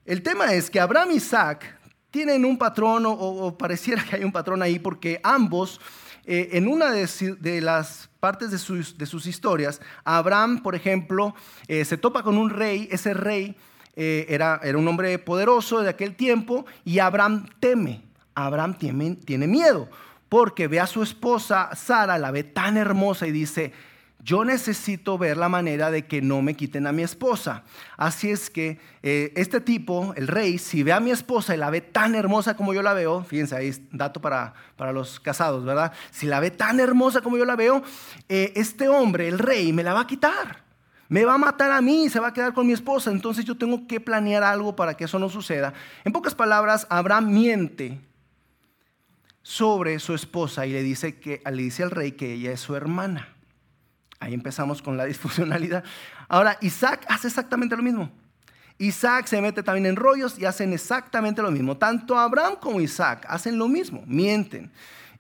el 0.06 0.22
tema 0.22 0.54
es 0.54 0.70
que 0.70 0.80
Abraham 0.80 1.12
y 1.12 1.16
Isaac 1.16 1.78
tienen 2.12 2.46
un 2.46 2.58
patrón 2.58 3.04
o, 3.08 3.58
pareciera 3.58 4.04
que 4.04 4.18
hay 4.18 4.24
un 4.24 4.32
patrón 4.32 4.62
ahí 4.62 4.78
porque 4.78 5.20
ambos, 5.24 5.80
eh, 6.26 6.50
en 6.54 6.68
una 6.68 6.92
de, 6.92 7.62
las 7.62 8.10
partes 8.20 8.52
de 8.52 8.58
sus, 8.58 9.26
historias, 9.26 9.82
Abraham, 10.04 10.62
por 10.62 10.76
ejemplo, 10.76 11.34
eh, 11.68 11.86
se 11.86 11.98
topa 11.98 12.24
con 12.24 12.38
un 12.38 12.50
rey, 12.50 12.88
ese 12.92 13.14
rey 13.14 13.56
era, 13.96 14.60
era, 14.64 14.78
un 14.78 14.88
hombre 14.88 15.20
poderoso 15.20 15.82
de 15.82 15.90
aquel 15.90 16.16
tiempo 16.16 16.66
y 16.84 16.98
Abraham 16.98 17.48
teme, 17.60 18.02
Abraham 18.34 18.76
tiene, 18.76 19.16
tiene 19.18 19.46
miedo 19.48 19.88
porque 20.34 20.68
ve 20.68 20.80
a 20.80 20.88
su 20.88 21.04
esposa 21.04 21.70
Sara, 21.76 22.18
la 22.18 22.32
ve 22.32 22.44
tan 22.44 22.76
hermosa 22.76 23.28
y 23.28 23.32
dice, 23.32 23.72
yo 24.18 24.44
necesito 24.44 25.20
ver 25.20 25.38
la 25.38 25.48
manera 25.48 25.92
de 25.92 26.08
que 26.08 26.24
no 26.24 26.42
me 26.42 26.56
quiten 26.56 26.88
a 26.88 26.92
mi 26.92 27.04
esposa. 27.04 27.62
Así 27.98 28.32
es 28.32 28.50
que 28.50 28.80
eh, 29.04 29.32
este 29.36 29.62
tipo, 29.62 30.12
el 30.18 30.28
rey, 30.28 30.58
si 30.58 30.82
ve 30.82 30.92
a 30.92 31.00
mi 31.00 31.12
esposa 31.12 31.54
y 31.54 31.60
la 31.60 31.70
ve 31.70 31.82
tan 31.82 32.16
hermosa 32.16 32.58
como 32.58 32.74
yo 32.74 32.82
la 32.82 32.94
veo, 32.94 33.24
fíjense, 33.24 33.56
ahí 33.56 33.76
dato 33.92 34.22
para, 34.22 34.56
para 34.76 34.92
los 34.92 35.20
casados, 35.20 35.66
¿verdad? 35.66 35.94
Si 36.10 36.26
la 36.26 36.40
ve 36.40 36.50
tan 36.50 36.80
hermosa 36.80 37.22
como 37.22 37.38
yo 37.38 37.46
la 37.46 37.56
veo, 37.56 37.84
eh, 38.28 38.54
este 38.56 38.90
hombre, 38.90 39.28
el 39.28 39.38
rey, 39.38 39.72
me 39.72 39.84
la 39.84 39.94
va 39.94 40.00
a 40.00 40.08
quitar. 40.08 40.64
Me 41.10 41.26
va 41.26 41.36
a 41.36 41.38
matar 41.38 41.70
a 41.70 41.80
mí, 41.80 42.10
se 42.10 42.20
va 42.20 42.30
a 42.30 42.34
quedar 42.34 42.56
con 42.56 42.66
mi 42.66 42.74
esposa. 42.74 43.12
Entonces 43.12 43.46
yo 43.46 43.56
tengo 43.56 43.86
que 43.86 44.00
planear 44.00 44.42
algo 44.42 44.76
para 44.76 44.96
que 44.96 45.04
eso 45.04 45.20
no 45.20 45.30
suceda. 45.30 45.76
En 46.04 46.12
pocas 46.12 46.34
palabras, 46.34 46.88
Abraham 46.90 47.32
miente 47.32 48.02
sobre 49.44 50.00
su 50.00 50.16
esposa 50.16 50.66
y 50.66 50.72
le 50.72 50.82
dice, 50.82 51.20
que, 51.20 51.42
le 51.46 51.62
dice 51.62 51.84
al 51.84 51.92
rey 51.92 52.14
que 52.14 52.34
ella 52.34 52.52
es 52.52 52.62
su 52.62 52.76
hermana. 52.76 53.30
Ahí 54.20 54.34
empezamos 54.34 54.82
con 54.82 54.98
la 54.98 55.06
disfuncionalidad. 55.14 55.84
Ahora, 56.28 56.58
Isaac 56.62 57.06
hace 57.08 57.28
exactamente 57.28 57.78
lo 57.78 57.84
mismo. 57.84 58.10
Isaac 58.80 59.28
se 59.28 59.40
mete 59.40 59.62
también 59.62 59.86
en 59.86 59.96
rollos 59.96 60.40
y 60.40 60.46
hacen 60.46 60.74
exactamente 60.74 61.42
lo 61.42 61.52
mismo. 61.52 61.78
Tanto 61.78 62.18
Abraham 62.18 62.56
como 62.60 62.82
Isaac 62.82 63.26
hacen 63.30 63.60
lo 63.60 63.68
mismo, 63.68 64.04
mienten 64.08 64.72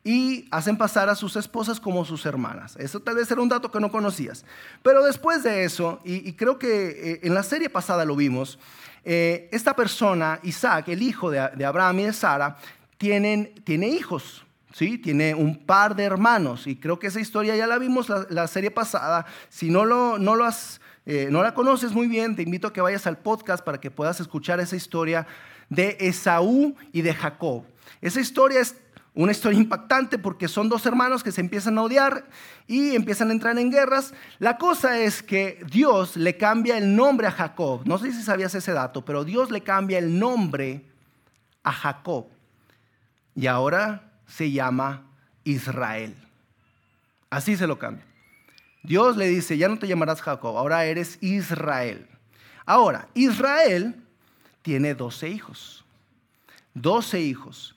y 0.03 0.47
hacen 0.51 0.77
pasar 0.77 1.07
a 1.07 1.15
sus 1.15 1.35
esposas 1.35 1.79
como 1.79 2.03
sus 2.03 2.25
hermanas. 2.25 2.75
Eso 2.77 2.99
tal 2.99 3.15
vez 3.15 3.31
era 3.31 3.41
un 3.41 3.49
dato 3.49 3.71
que 3.71 3.79
no 3.79 3.91
conocías. 3.91 4.43
Pero 4.81 5.03
después 5.03 5.43
de 5.43 5.63
eso, 5.63 5.99
y, 6.03 6.33
creo 6.33 6.59
que 6.59 7.13
eh, 7.13 7.19
en 7.23 7.33
la 7.33 7.43
serie 7.43 7.69
pasada 7.69 8.03
lo 8.03 8.15
vimos, 8.15 8.59
eh, 9.05 9.49
esta 9.51 9.75
persona, 9.75 10.39
Isaac, 10.43 10.89
el 10.89 11.01
hijo 11.01 11.29
de, 11.31 11.39
Abraham 11.39 11.99
y 11.99 12.03
de 12.03 12.13
Sara, 12.13 12.57
tienen, 12.97 13.53
tiene 13.63 13.87
hijos. 13.87 14.45
¿sí? 14.73 14.97
Tiene 14.97 15.33
un 15.33 15.65
par 15.65 15.95
de 15.95 16.03
hermanos 16.03 16.67
y 16.67 16.75
creo 16.75 16.99
que 16.99 17.07
esa 17.07 17.21
historia 17.21 17.55
ya 17.55 17.67
la 17.67 17.77
vimos 17.77 18.09
la, 18.09 18.47
serie 18.47 18.71
pasada. 18.71 19.25
Si 19.49 19.69
no, 19.69 19.85
lo, 19.85 20.17
no, 20.17 20.35
lo 20.35 20.45
has, 20.45 20.81
eh, 21.05 21.27
no 21.31 21.43
la 21.43 21.53
conoces 21.53 21.93
muy 21.93 22.07
bien, 22.07 22.35
te 22.35 22.41
invito 22.41 22.67
a 22.67 22.73
que 22.73 22.81
vayas 22.81 23.07
al 23.07 23.19
podcast 23.19 23.63
para 23.63 23.79
que 23.79 23.91
puedas 23.91 24.19
escuchar 24.19 24.59
esa 24.59 24.75
historia 24.75 25.27
de 25.69 25.97
Esaú 25.99 26.75
y 26.91 27.01
de 27.01 27.13
Jacob. 27.13 27.63
Esa 28.01 28.19
historia 28.19 28.59
es 28.59 28.75
una 29.15 29.31
historia 29.31 29.59
impactante 29.59 30.17
porque 30.17 30.47
son 30.47 30.69
dos 30.69 30.85
hermanos 30.87 31.23
que 31.23 31.31
se 31.31 31.41
empiezan 31.41 31.77
a 31.77 31.83
odiar 31.83 32.27
y 32.65 32.95
empiezan 32.95 33.29
a 33.29 33.33
entrar 33.33 33.57
en 33.59 33.69
guerras. 33.69 34.13
La 34.39 34.57
cosa 34.57 34.99
es 34.99 35.21
que 35.21 35.63
Dios 35.69 36.17
le 36.17 36.35
cambia 36.35 36.77
el 36.77 36.95
nombre 36.95 37.27
a 37.27 37.31
Jacob. 37.31 37.81
No 37.85 37.99
sé 37.99 38.11
si 38.11 38.23
sabías 38.23 38.55
ese 38.55 38.73
dato, 38.73 39.05
pero 39.05 39.23
Dios 39.23 39.51
le 39.51 39.61
cambia 39.61 39.99
el 39.99 40.17
nombre 40.17 40.83
a 41.61 41.71
Jacob. 41.71 42.25
Y 43.35 43.47
ahora 43.47 44.11
se 44.27 44.51
llama 44.51 45.03
Israel. 45.43 46.15
Así 47.29 47.55
se 47.55 47.67
lo 47.67 47.79
cambia. 47.79 48.05
Dios 48.83 49.15
le 49.17 49.27
dice, 49.27 49.57
ya 49.57 49.67
no 49.69 49.79
te 49.79 49.87
llamarás 49.87 50.21
Jacob, 50.21 50.57
ahora 50.57 50.85
eres 50.85 51.17
Israel. 51.21 52.07
Ahora, 52.65 53.07
Israel 53.13 53.95
tiene 54.61 54.93
12 54.93 55.29
hijos. 55.29 55.85
12 56.73 57.21
hijos. 57.21 57.72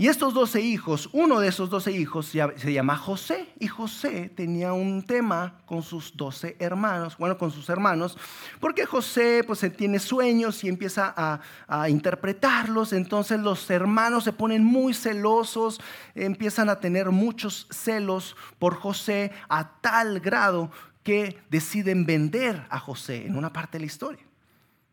Y 0.00 0.08
estos 0.08 0.32
doce 0.32 0.62
hijos, 0.62 1.10
uno 1.12 1.40
de 1.40 1.48
esos 1.48 1.68
doce 1.68 1.92
hijos 1.92 2.24
se 2.24 2.72
llama 2.72 2.96
José. 2.96 3.52
Y 3.58 3.66
José 3.66 4.30
tenía 4.34 4.72
un 4.72 5.02
tema 5.04 5.60
con 5.66 5.82
sus 5.82 6.16
doce 6.16 6.56
hermanos, 6.58 7.18
bueno, 7.18 7.36
con 7.36 7.50
sus 7.50 7.68
hermanos, 7.68 8.16
porque 8.60 8.86
José 8.86 9.44
pues 9.46 9.60
tiene 9.76 9.98
sueños 9.98 10.64
y 10.64 10.68
empieza 10.70 11.12
a, 11.14 11.42
a, 11.68 11.90
interpretarlos. 11.90 12.94
Entonces 12.94 13.40
los 13.40 13.68
hermanos 13.68 14.24
se 14.24 14.32
ponen 14.32 14.64
muy 14.64 14.94
celosos, 14.94 15.82
empiezan 16.14 16.70
a 16.70 16.80
tener 16.80 17.10
muchos 17.10 17.66
celos 17.70 18.36
por 18.58 18.76
José 18.76 19.32
a 19.50 19.82
tal 19.82 20.20
grado 20.20 20.70
que 21.02 21.36
deciden 21.50 22.06
vender 22.06 22.66
a 22.70 22.78
José 22.78 23.26
en 23.26 23.36
una 23.36 23.52
parte 23.52 23.76
de 23.76 23.80
la 23.80 23.86
historia. 23.86 24.29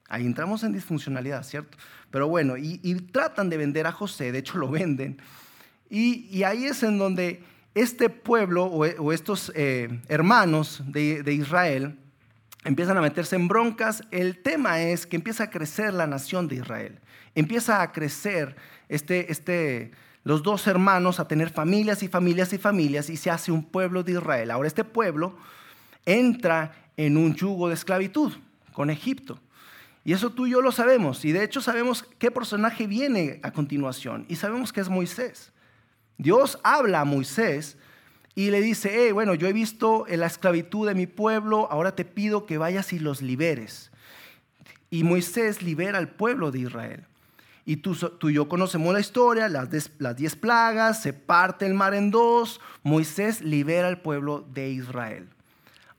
Ahí 0.10 0.26
entramos 0.26 0.64
en 0.64 0.74
disfuncionalidad, 0.74 1.44
¿cierto? 1.44 1.78
Pero 2.12 2.28
bueno, 2.28 2.58
y, 2.58 2.78
tratan 3.12 3.50
de 3.50 3.58
vender 3.58 3.88
a 3.88 3.92
José, 3.92 4.32
de 4.32 4.40
hecho 4.40 4.58
lo 4.58 4.70
venden. 4.70 5.22
Y, 5.90 6.44
ahí 6.44 6.66
es 6.66 6.84
en 6.84 6.98
donde 6.98 7.44
este 7.76 8.10
pueblo 8.10 8.66
o, 8.66 9.12
estos 9.12 9.52
eh, 9.56 10.00
hermanos 10.08 10.82
de, 10.86 11.24
de 11.24 11.34
Israel 11.34 11.98
empiezan 12.64 12.98
a 12.98 13.02
meterse 13.02 13.36
en 13.36 13.48
broncas. 13.48 14.04
El 14.12 14.42
tema 14.42 14.82
es 14.82 15.06
que 15.06 15.16
empieza 15.16 15.46
a 15.46 15.50
crecer 15.50 15.94
la 15.94 16.08
nación 16.08 16.48
de 16.48 16.56
Israel. 16.56 17.00
Empieza 17.36 17.82
a 17.82 17.92
crecer 17.92 18.56
este, 18.90 19.32
este, 19.32 19.92
los 20.24 20.44
dos 20.44 20.68
hermanos 20.68 21.20
a 21.20 21.28
tener 21.28 21.50
familias 21.50 22.04
y 22.04 22.08
familias 22.08 22.52
y 22.54 22.58
familias 22.58 23.10
y 23.10 23.18
se 23.18 23.30
hace 23.30 23.52
un 23.52 23.64
pueblo 23.64 24.04
de 24.04 24.14
Israel. 24.14 24.52
Ahora 24.52 24.68
este 24.68 24.84
pueblo 24.84 25.38
entra 26.06 26.74
en 26.98 27.18
un 27.18 27.36
yugo 27.36 27.68
de 27.68 27.76
esclavitud 27.76 28.34
con 28.74 28.90
Egipto. 28.90 29.40
Y 30.08 30.14
eso 30.14 30.30
tú 30.30 30.48
y 30.48 30.52
yo 30.52 30.62
lo 30.62 30.72
sabemos. 30.72 31.26
Y 31.26 31.34
de 31.34 31.44
hecho 31.44 31.60
sabemos 31.60 32.06
qué 32.18 32.32
personaje 32.32 32.88
viene 32.88 33.42
a 33.44 33.52
continuación. 33.52 34.26
Y 34.30 34.38
sabemos 34.38 34.72
que 34.72 34.80
es 34.80 34.88
Moisés. 34.88 35.52
Dios 36.18 36.60
habla 36.64 37.02
a 37.02 37.04
Moisés 37.04 37.76
y 38.34 38.50
le 38.50 38.62
dice, 38.62 38.90
hey, 38.94 39.12
bueno, 39.12 39.34
yo 39.34 39.50
he 39.50 39.52
visto 39.52 40.06
la 40.08 40.28
esclavitud 40.28 40.88
de 40.88 40.96
mi 40.96 41.08
pueblo, 41.08 41.68
ahora 41.70 41.94
te 41.94 42.06
pido 42.06 42.46
que 42.46 42.58
vayas 42.58 42.94
y 42.94 43.00
los 43.00 43.22
liberes. 43.22 43.92
Y 44.90 45.04
Moisés 45.04 45.62
libera 45.62 45.98
al 45.98 46.08
pueblo 46.08 46.52
de 46.52 46.60
Israel. 46.60 47.04
Y 47.66 47.76
tú, 47.76 47.94
tú 47.94 48.30
y 48.30 48.36
yo 48.36 48.48
conocemos 48.48 48.94
la 48.94 49.02
historia, 49.02 49.50
las, 49.50 49.92
las 50.00 50.16
diez 50.16 50.38
plagas, 50.38 51.02
se 51.02 51.12
parte 51.12 51.66
el 51.66 51.74
mar 51.74 51.94
en 51.94 52.12
dos, 52.12 52.62
Moisés 52.82 53.42
libera 53.42 53.90
al 53.90 54.00
pueblo 54.00 54.48
de 54.54 54.70
Israel. 54.70 55.28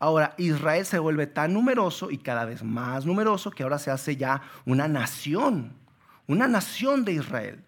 Ahora, 0.01 0.35
Israel 0.39 0.87
se 0.87 0.99
vuelve 0.99 1.27
tan 1.27 1.53
numeroso 1.53 2.11
y 2.11 2.19
cada 2.19 2.45
vez 2.45 2.63
más 2.63 3.05
numeroso 3.05 3.51
que 3.51 3.65
ahora 3.65 3.79
se 3.79 3.91
hace 3.91 4.17
ya 4.17 4.43
una 4.65 4.87
nación, 4.87 5.73
una 6.27 6.47
nación 6.47 7.05
de 7.05 7.13
Israel. 7.15 7.65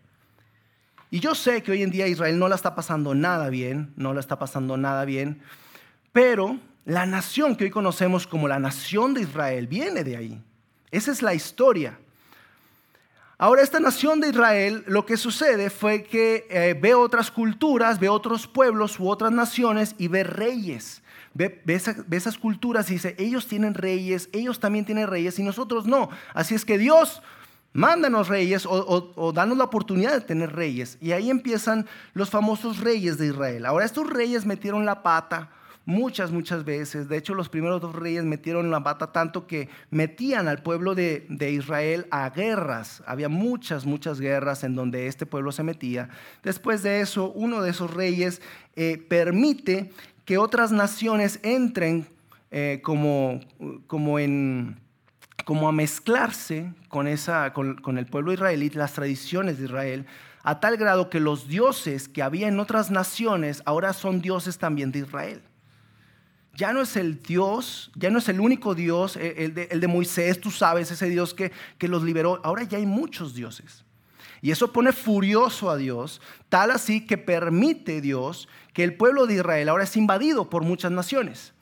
Y 1.10 1.18
yo 1.18 1.34
sé 1.34 1.62
que 1.62 1.72
hoy 1.72 1.82
en 1.82 1.90
día 1.90 2.06
Israel 2.06 2.38
no 2.38 2.49
la 2.49 2.54
está 2.54 2.76
pasando 2.76 3.14
nada 3.14 3.49
bien, 3.49 3.92
no 3.96 4.14
la 4.14 4.20
está 4.20 4.38
pasando 4.38 4.76
nada 4.76 5.04
bien, 5.04 5.42
pero 6.12 6.58
la 6.84 7.04
nación 7.04 7.56
que 7.56 7.64
hoy 7.64 7.70
conocemos 7.70 8.28
como 8.28 8.46
la 8.46 8.60
nación 8.60 9.12
de 9.14 9.22
Israel 9.22 9.66
viene 9.66 10.04
de 10.04 10.16
ahí. 10.16 10.42
Esa 10.92 11.10
es 11.10 11.22
la 11.22 11.34
historia. 11.34 11.99
Ahora, 13.38 13.62
esta 13.62 13.80
nación 13.80 14.20
de 14.20 14.28
Israel, 14.28 14.84
lo 14.87 15.06
que 15.06 15.16
sucede 15.16 15.70
fue 15.70 16.04
que 16.04 16.46
eh, 16.50 16.78
ve 16.78 16.94
otras 16.94 17.30
culturas, 17.30 17.99
ve 17.99 18.08
otros 18.08 18.46
pueblos 18.46 19.00
u 19.00 19.08
otras 19.08 19.32
naciones 19.32 19.94
y 19.99 20.08
ve 20.08 20.25
reyes. 20.25 21.02
Ve, 21.32 21.62
esas, 21.66 22.38
culturas 22.38 22.90
y 22.90 22.94
dice, 22.94 23.14
ellos 23.18 23.46
tienen 23.46 23.75
reyes, 23.75 24.28
ellos 24.32 24.58
también 24.58 24.84
tienen 24.84 25.06
reyes 25.06 25.38
y 25.38 25.42
nosotros 25.42 25.87
no. 25.87 26.10
Así 26.34 26.54
es 26.54 26.64
que 26.64 26.76
Dios, 26.76 27.22
mándanos 27.72 28.28
reyes 28.28 28.66
o, 28.66 29.12
o, 29.14 29.32
danos 29.32 29.56
la 29.56 29.64
oportunidad 29.64 30.12
de 30.12 30.20
tener 30.22 30.52
reyes. 30.52 30.99
Y 31.00 31.12
ahí 31.12 31.30
empiezan 31.30 31.87
los 32.14 32.30
famosos 32.30 32.78
reyes 32.78 33.16
de 33.18 33.28
Israel. 33.28 33.66
Ahora 33.66 33.84
estos 33.84 34.10
reyes 34.10 34.44
metieron 34.44 34.84
la 34.84 35.02
pata 35.02 35.50
muchas, 35.84 36.30
muchas 36.30 36.64
veces. 36.64 37.08
De 37.08 37.16
hecho, 37.16 37.34
los 37.34 37.49
primeros 37.49 37.80
dos 37.80 37.94
reyes 37.94 38.25
metieron 38.25 38.70
la 38.70 38.82
pata 38.82 39.12
tanto 39.12 39.46
que 39.46 39.68
metían 39.90 40.49
al 40.49 40.62
pueblo 40.62 40.94
de, 40.94 41.26
Israel 41.50 42.06
a 42.10 42.30
guerras. 42.30 43.02
Había 43.06 43.28
muchas, 43.28 43.87
muchas 43.87 44.20
guerras 44.20 44.64
en 44.64 44.75
donde 44.75 45.06
este 45.06 45.26
pueblo 45.26 45.52
se 45.52 45.62
metía. 45.62 46.08
Después 46.42 46.82
de 46.82 47.00
eso, 47.00 47.30
uno 47.32 47.62
de 47.62 47.70
esos 47.70 47.92
reyes 47.92 48.40
eh, 48.76 49.04
permite 49.08 49.90
que 50.30 50.38
otras 50.38 50.70
naciones 50.70 51.40
entren 51.42 52.06
eh, 52.52 52.78
como, 52.84 53.40
como, 53.88 54.16
a 55.68 55.72
mezclarse 55.72 56.72
con, 56.88 57.08
el 57.08 58.06
pueblo 58.06 58.32
israelí, 58.32 58.70
las 58.70 58.92
tradiciones 58.92 59.58
de 59.58 59.64
Israel, 59.64 60.06
a 60.44 60.60
tal 60.60 60.76
grado 60.76 61.10
que 61.10 61.18
los 61.18 61.49
dioses 61.49 62.08
que 62.08 62.22
había 62.22 62.46
en 62.46 62.60
otras 62.60 62.92
naciones 62.92 63.60
ahora 63.66 63.92
son 63.92 64.20
dioses 64.20 64.56
también 64.56 64.92
de 64.92 65.00
Israel. 65.00 65.42
Ya 66.54 66.72
no 66.72 66.82
es 66.82 66.94
el 66.94 67.20
Dios, 67.20 67.90
ya 67.96 68.10
no 68.10 68.20
es 68.20 68.28
el 68.28 68.38
único 68.38 68.76
Dios, 68.76 69.16
el 69.16 69.52
de, 69.54 69.88
Moisés, 69.88 70.40
tú 70.40 70.52
sabes, 70.52 70.92
ese 70.92 71.08
Dios 71.08 71.34
que 71.34 71.88
los 71.88 72.04
liberó. 72.04 72.40
Ahora 72.44 72.62
ya 72.62 72.78
hay 72.78 72.87
muchos 72.87 73.34
dioses. 73.34 73.84
Y 74.42 74.50
eso 74.50 74.73
pone 74.73 74.92
furioso 74.92 75.70
a 75.70 75.76
Dios, 75.76 76.20
tal 76.49 76.70
así 76.70 77.06
que 77.06 77.18
permite 77.18 78.00
Dios 78.00 78.49
que 78.73 78.85
el 78.85 78.94
pueblo 78.94 79.26
de 79.26 79.35
Israel 79.35 79.68
ahora 79.68 79.85
es 79.85 79.97
invadido 79.97 80.49
por 80.49 80.62
muchas 80.62 80.92
naciones. 80.92 81.52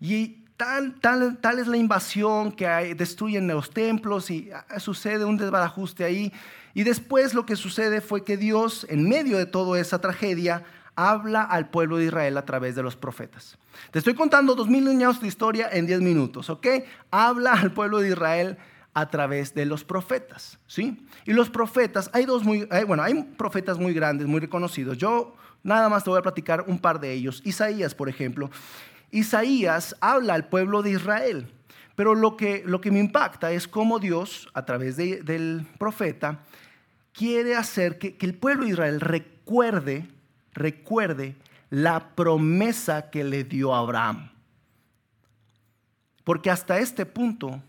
Y 0.00 0.44
tal, 0.56 1.00
tal, 1.00 1.38
tal 1.38 1.58
es 1.58 1.66
la 1.66 1.76
invasión 1.76 2.52
que 2.52 2.66
hay, 2.66 2.92
destruyen 2.92 3.46
los 3.46 3.70
templos 3.70 4.30
y 4.30 4.50
ah, 4.52 4.78
sucede 4.78 5.24
un 5.24 5.38
desbarajuste 5.38 6.04
ahí. 6.04 6.32
Y 6.74 6.84
después 6.84 7.32
lo 7.32 7.46
que 7.46 7.56
sucede 7.56 8.00
fue 8.00 8.24
que 8.24 8.36
Dios, 8.36 8.86
en 8.90 9.08
medio 9.08 9.38
de 9.38 9.46
toda 9.46 9.80
esa 9.80 10.00
tragedia, 10.00 10.64
habla 10.96 11.42
al 11.42 11.70
pueblo 11.70 11.96
de 11.96 12.06
Israel 12.06 12.36
a 12.36 12.44
través 12.44 12.74
de 12.74 12.82
los 12.82 12.96
profetas. 12.96 13.56
Te 13.92 14.00
estoy 14.00 14.14
contando 14.14 14.56
dos 14.56 14.68
mil 14.68 14.86
años 14.88 15.20
de 15.20 15.28
historia 15.28 15.68
en 15.72 15.86
diez 15.86 16.00
minutos, 16.00 16.50
¿ok? 16.50 16.66
Habla 17.12 17.52
al 17.52 17.72
pueblo 17.72 18.00
de 18.00 18.08
Israel 18.08 18.58
a 19.00 19.08
través 19.08 19.54
de 19.54 19.64
los 19.64 19.84
profetas, 19.84 20.58
¿sí? 20.66 21.06
Y 21.24 21.32
los 21.32 21.50
profetas, 21.50 22.10
hay 22.12 22.24
dos 22.24 22.42
muy, 22.42 22.68
bueno, 22.84 23.04
hay 23.04 23.22
profetas 23.22 23.78
muy 23.78 23.94
grandes, 23.94 24.26
muy 24.26 24.40
reconocidos. 24.40 24.98
Yo 24.98 25.36
nada 25.62 25.88
más 25.88 26.02
te 26.02 26.10
voy 26.10 26.18
a 26.18 26.22
platicar 26.22 26.64
un 26.66 26.80
par 26.80 26.98
de 26.98 27.12
ellos. 27.12 27.40
Isaías, 27.44 27.94
por 27.94 28.08
ejemplo. 28.08 28.50
Isaías 29.12 29.94
habla 30.00 30.34
al 30.34 30.48
pueblo 30.48 30.82
de 30.82 30.90
Israel. 30.90 31.46
Pero 31.94 32.16
lo 32.16 32.36
que, 32.36 32.64
lo 32.66 32.80
que 32.80 32.90
me 32.90 32.98
impacta 32.98 33.52
es 33.52 33.68
cómo 33.68 34.00
Dios, 34.00 34.48
a 34.52 34.64
través 34.64 34.96
del 34.96 35.64
profeta, 35.78 36.40
quiere 37.12 37.54
hacer 37.54 37.98
que, 37.98 38.16
que 38.16 38.26
el 38.26 38.34
pueblo 38.34 38.64
de 38.64 38.70
Israel 38.70 39.00
recuerde, 39.00 40.08
recuerde 40.54 41.36
la 41.70 42.16
promesa 42.16 43.10
que 43.10 43.22
le 43.22 43.44
dio 43.44 43.72
a 43.72 43.78
Abraham. 43.78 44.32
Porque 46.24 46.50
hasta 46.50 46.80
este 46.80 47.06
punto, 47.06 47.62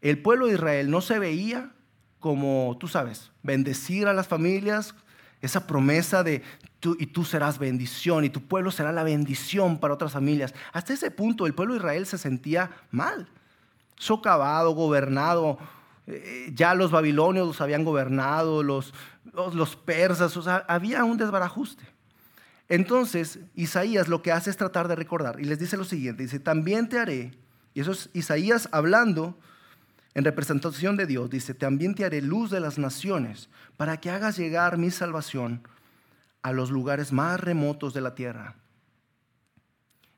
el 0.00 0.22
pueblo 0.22 0.46
de 0.46 0.54
Israel 0.54 0.90
no 0.90 1.00
se 1.00 1.18
veía 1.18 1.72
como, 2.18 2.76
tú 2.78 2.86
sabes, 2.86 3.32
bendecir 3.42 4.06
a 4.06 4.12
las 4.12 4.28
familias, 4.28 4.94
esa 5.40 5.66
promesa 5.66 6.22
de 6.22 6.42
tú 6.80 6.96
y 7.00 7.06
tú 7.06 7.24
serás 7.24 7.58
bendición 7.58 8.24
y 8.24 8.30
tu 8.30 8.42
pueblo 8.42 8.70
será 8.70 8.92
la 8.92 9.02
bendición 9.02 9.78
para 9.78 9.94
otras 9.94 10.12
familias. 10.12 10.54
Hasta 10.72 10.92
ese 10.92 11.10
punto 11.10 11.46
el 11.46 11.54
pueblo 11.54 11.74
de 11.74 11.78
Israel 11.78 12.06
se 12.06 12.18
sentía 12.18 12.70
mal, 12.90 13.28
socavado, 13.96 14.72
gobernado. 14.72 15.58
Eh, 16.06 16.50
ya 16.54 16.74
los 16.74 16.90
babilonios 16.90 17.46
los 17.46 17.60
habían 17.60 17.84
gobernado, 17.84 18.62
los, 18.62 18.92
los, 19.32 19.76
persas, 19.76 20.36
o 20.36 20.42
sea, 20.42 20.64
había 20.68 21.04
un 21.04 21.16
desbarajuste. 21.16 21.84
Entonces, 22.68 23.38
Isaías 23.54 24.08
lo 24.08 24.22
que 24.22 24.32
hace 24.32 24.50
es 24.50 24.56
tratar 24.56 24.88
de 24.88 24.96
recordar 24.96 25.40
y 25.40 25.44
les 25.44 25.58
dice 25.58 25.76
lo 25.76 25.84
siguiente, 25.84 26.22
dice, 26.22 26.38
también 26.38 26.88
te 26.88 26.98
haré, 26.98 27.32
y 27.74 27.80
eso 27.80 27.92
es 27.92 28.10
Isaías 28.12 28.68
hablando 28.72 29.38
en 30.14 30.24
representación 30.24 30.96
de 30.96 31.06
Dios, 31.06 31.30
dice, 31.30 31.54
también 31.54 31.94
te 31.94 32.04
haré 32.04 32.20
luz 32.20 32.50
de 32.50 32.60
las 32.60 32.78
naciones 32.78 33.48
para 33.76 33.98
que 33.98 34.10
hagas 34.10 34.36
llegar 34.36 34.76
mi 34.76 34.90
salvación 34.90 35.62
a 36.42 36.52
los 36.52 36.70
lugares 36.70 37.12
más 37.12 37.38
remotos 37.38 37.94
de 37.94 38.00
la 38.00 38.14
tierra. 38.14 38.56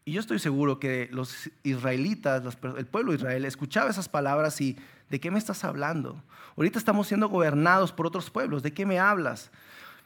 Y 0.04 0.12
yo 0.12 0.20
estoy 0.20 0.38
seguro 0.38 0.80
que 0.80 1.08
los 1.12 1.50
israelitas, 1.62 2.42
el 2.76 2.87
pueblo 2.87 3.12
de 3.12 3.18
Israel, 3.18 3.44
escuchaba 3.44 3.90
esas 3.90 4.08
palabras 4.08 4.61
y, 4.61 4.76
¿de 5.11 5.20
qué 5.20 5.30
me 5.30 5.38
estás 5.38 5.62
hablando? 5.62 6.22
Ahorita 6.56 6.78
estamos 6.78 7.06
siendo 7.06 7.28
gobernados 7.28 7.92
por 7.92 8.06
otros 8.06 8.30
pueblos, 8.30 8.62
¿de 8.62 8.72
qué 8.72 8.84
me 8.84 8.99
hablas? 8.99 9.50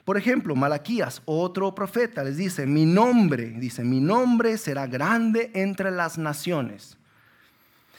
Por 0.05 0.17
ejemplo, 0.17 0.55
Malaquías, 0.55 1.23
otro 1.25 1.75
profeta, 1.75 2.23
les 2.25 2.37
dice, 2.37 2.67
mi 2.67 2.85
nombre, 2.85 3.47
dice, 3.47 3.85
mi 3.85 4.01
nombre 4.01 4.59
será 4.59 4.87
grande 4.87 5.51
entre 5.55 5.91
las 5.91 6.19
naciones. 6.19 6.99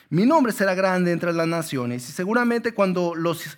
Mi 0.10 0.26
nombre 0.26 0.54
será 0.54 0.74
grande 0.74 1.12
entre 1.12 1.34
las 1.34 1.48
naciones. 1.48 2.08
Y 2.10 2.12
seguramente 2.14 2.74
cuando 2.74 3.14
los, 3.14 3.58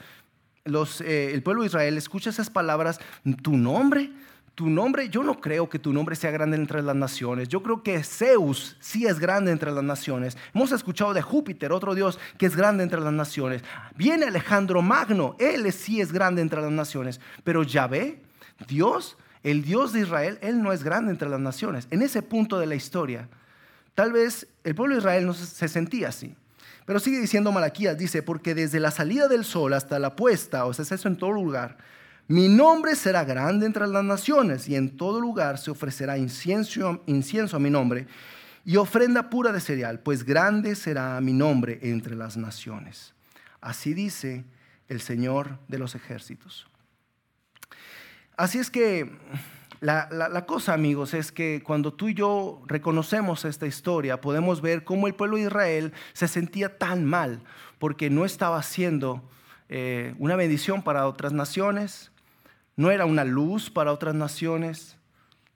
eh, 1.02 1.32
el 1.34 1.44
pueblo 1.44 1.62
de 1.62 1.68
Israel 1.68 1.98
escucha 1.98 2.32
esas 2.32 2.50
palabras, 2.50 3.00
tu 3.44 3.56
nombre, 3.56 4.12
tu 4.56 4.68
nombre, 4.68 5.10
yo 5.10 5.24
no 5.24 5.40
creo 5.40 5.70
que 5.70 5.80
tu 5.80 5.94
nombre 5.94 6.16
sea 6.16 6.32
grande 6.32 6.58
entre 6.58 6.82
las 6.82 6.96
naciones. 6.96 7.48
Yo 7.48 7.62
creo 7.62 7.84
que 7.84 8.04
Zeus 8.04 8.76
sí 8.80 9.06
es 9.06 9.20
grande 9.20 9.52
entre 9.52 9.72
las 9.72 9.84
naciones. 9.84 10.38
Hemos 10.54 10.72
escuchado 10.72 11.14
de 11.14 11.22
Júpiter, 11.22 11.72
otro 11.72 11.94
dios 11.96 12.20
que 12.38 12.48
es 12.48 12.56
grande 12.56 12.84
entre 12.84 13.00
las 13.00 13.14
naciones. 13.14 13.64
Viene 13.96 14.26
Alejandro 14.26 14.82
Magno, 14.82 15.36
él 15.40 15.72
sí 15.72 16.02
es 16.02 16.12
grande 16.12 16.42
entre 16.42 16.62
las 16.62 16.72
naciones. 16.72 17.22
Pero 17.44 17.64
Yahvé, 17.64 18.22
Dios, 18.68 19.18
el 19.44 19.64
Dios 19.64 19.94
de 19.94 20.02
Israel, 20.02 20.40
él 20.42 20.62
no 20.62 20.74
es 20.74 20.84
grande 20.84 21.12
entre 21.12 21.30
las 21.30 21.40
naciones. 21.40 21.88
En 21.92 22.02
ese 22.02 22.22
punto 22.22 22.60
de 22.60 22.66
la 22.66 22.76
historia, 22.76 23.30
Tal 24.00 24.14
vez 24.14 24.48
el 24.64 24.76
pueblo 24.76 24.96
de 24.96 25.00
Israel 25.00 25.26
no 25.26 25.34
se 25.34 25.68
sentía 25.68 26.08
así. 26.08 26.34
Pero 26.86 27.02
sigue 27.02 27.20
diciendo 27.20 27.52
Malaquías, 27.52 27.98
dice, 27.98 28.24
porque 28.24 28.56
desde 28.56 28.80
la 28.80 28.92
salida 28.92 29.28
del 29.28 29.44
sol 29.44 29.74
hasta 29.74 30.00
la 30.00 30.16
puesta, 30.16 30.64
o 30.64 30.74
sea, 30.74 30.84
es 30.84 30.94
eso 30.94 31.10
en 31.10 31.18
todo 31.18 31.34
lugar, 31.34 31.76
mi 32.30 32.48
nombre 32.48 32.96
será 32.96 33.26
grande 33.26 33.66
entre 33.66 33.86
las 33.88 34.06
naciones 34.06 34.70
y 34.70 34.78
en 34.78 34.96
todo 34.96 35.20
lugar 35.20 35.58
se 35.58 35.72
ofrecerá 35.72 36.18
incienso, 36.18 37.04
incienso 37.08 37.58
a 37.58 37.60
mi 37.60 37.70
nombre 37.70 38.08
y 38.64 38.78
ofrenda 38.78 39.30
pura 39.30 39.52
de 39.52 39.60
cereal, 39.60 40.00
pues 40.00 40.24
grande 40.24 40.76
será 40.76 41.20
mi 41.20 41.34
nombre 41.34 41.80
entre 41.82 42.16
las 42.16 42.38
naciones. 42.38 43.14
Así 43.60 43.94
dice 43.94 44.46
el 44.88 45.02
Señor 45.02 45.60
de 45.68 45.78
los 45.78 45.94
ejércitos. 45.96 46.70
Así 48.38 48.60
es 48.60 48.72
que 48.72 49.12
la, 49.82 50.46
cosa, 50.46 50.74
amigos, 50.74 51.14
es 51.14 51.32
que 51.32 51.62
cuando 51.64 51.94
tú 51.94 52.10
y 52.10 52.14
yo 52.14 52.62
reconocemos 52.66 53.46
esta 53.46 53.66
historia, 53.66 54.20
podemos 54.20 54.62
ver 54.62 54.84
cómo 54.84 55.08
el 55.08 55.16
pueblo 55.16 55.38
de 55.38 55.44
Israel 55.44 55.94
se 56.12 56.28
sentía 56.28 56.78
tan 56.78 57.06
mal 57.06 57.42
porque 57.78 58.10
no 58.10 58.26
estaba 58.26 58.62
siendo 58.62 59.24
eh, 59.70 60.16
una 60.20 60.36
bendición 60.36 60.82
para 60.82 61.08
otras 61.08 61.32
naciones, 61.32 62.12
no 62.76 62.92
era 62.92 63.06
una 63.06 63.24
luz 63.24 63.70
para 63.70 63.94
otras 63.94 64.16
naciones. 64.16 64.98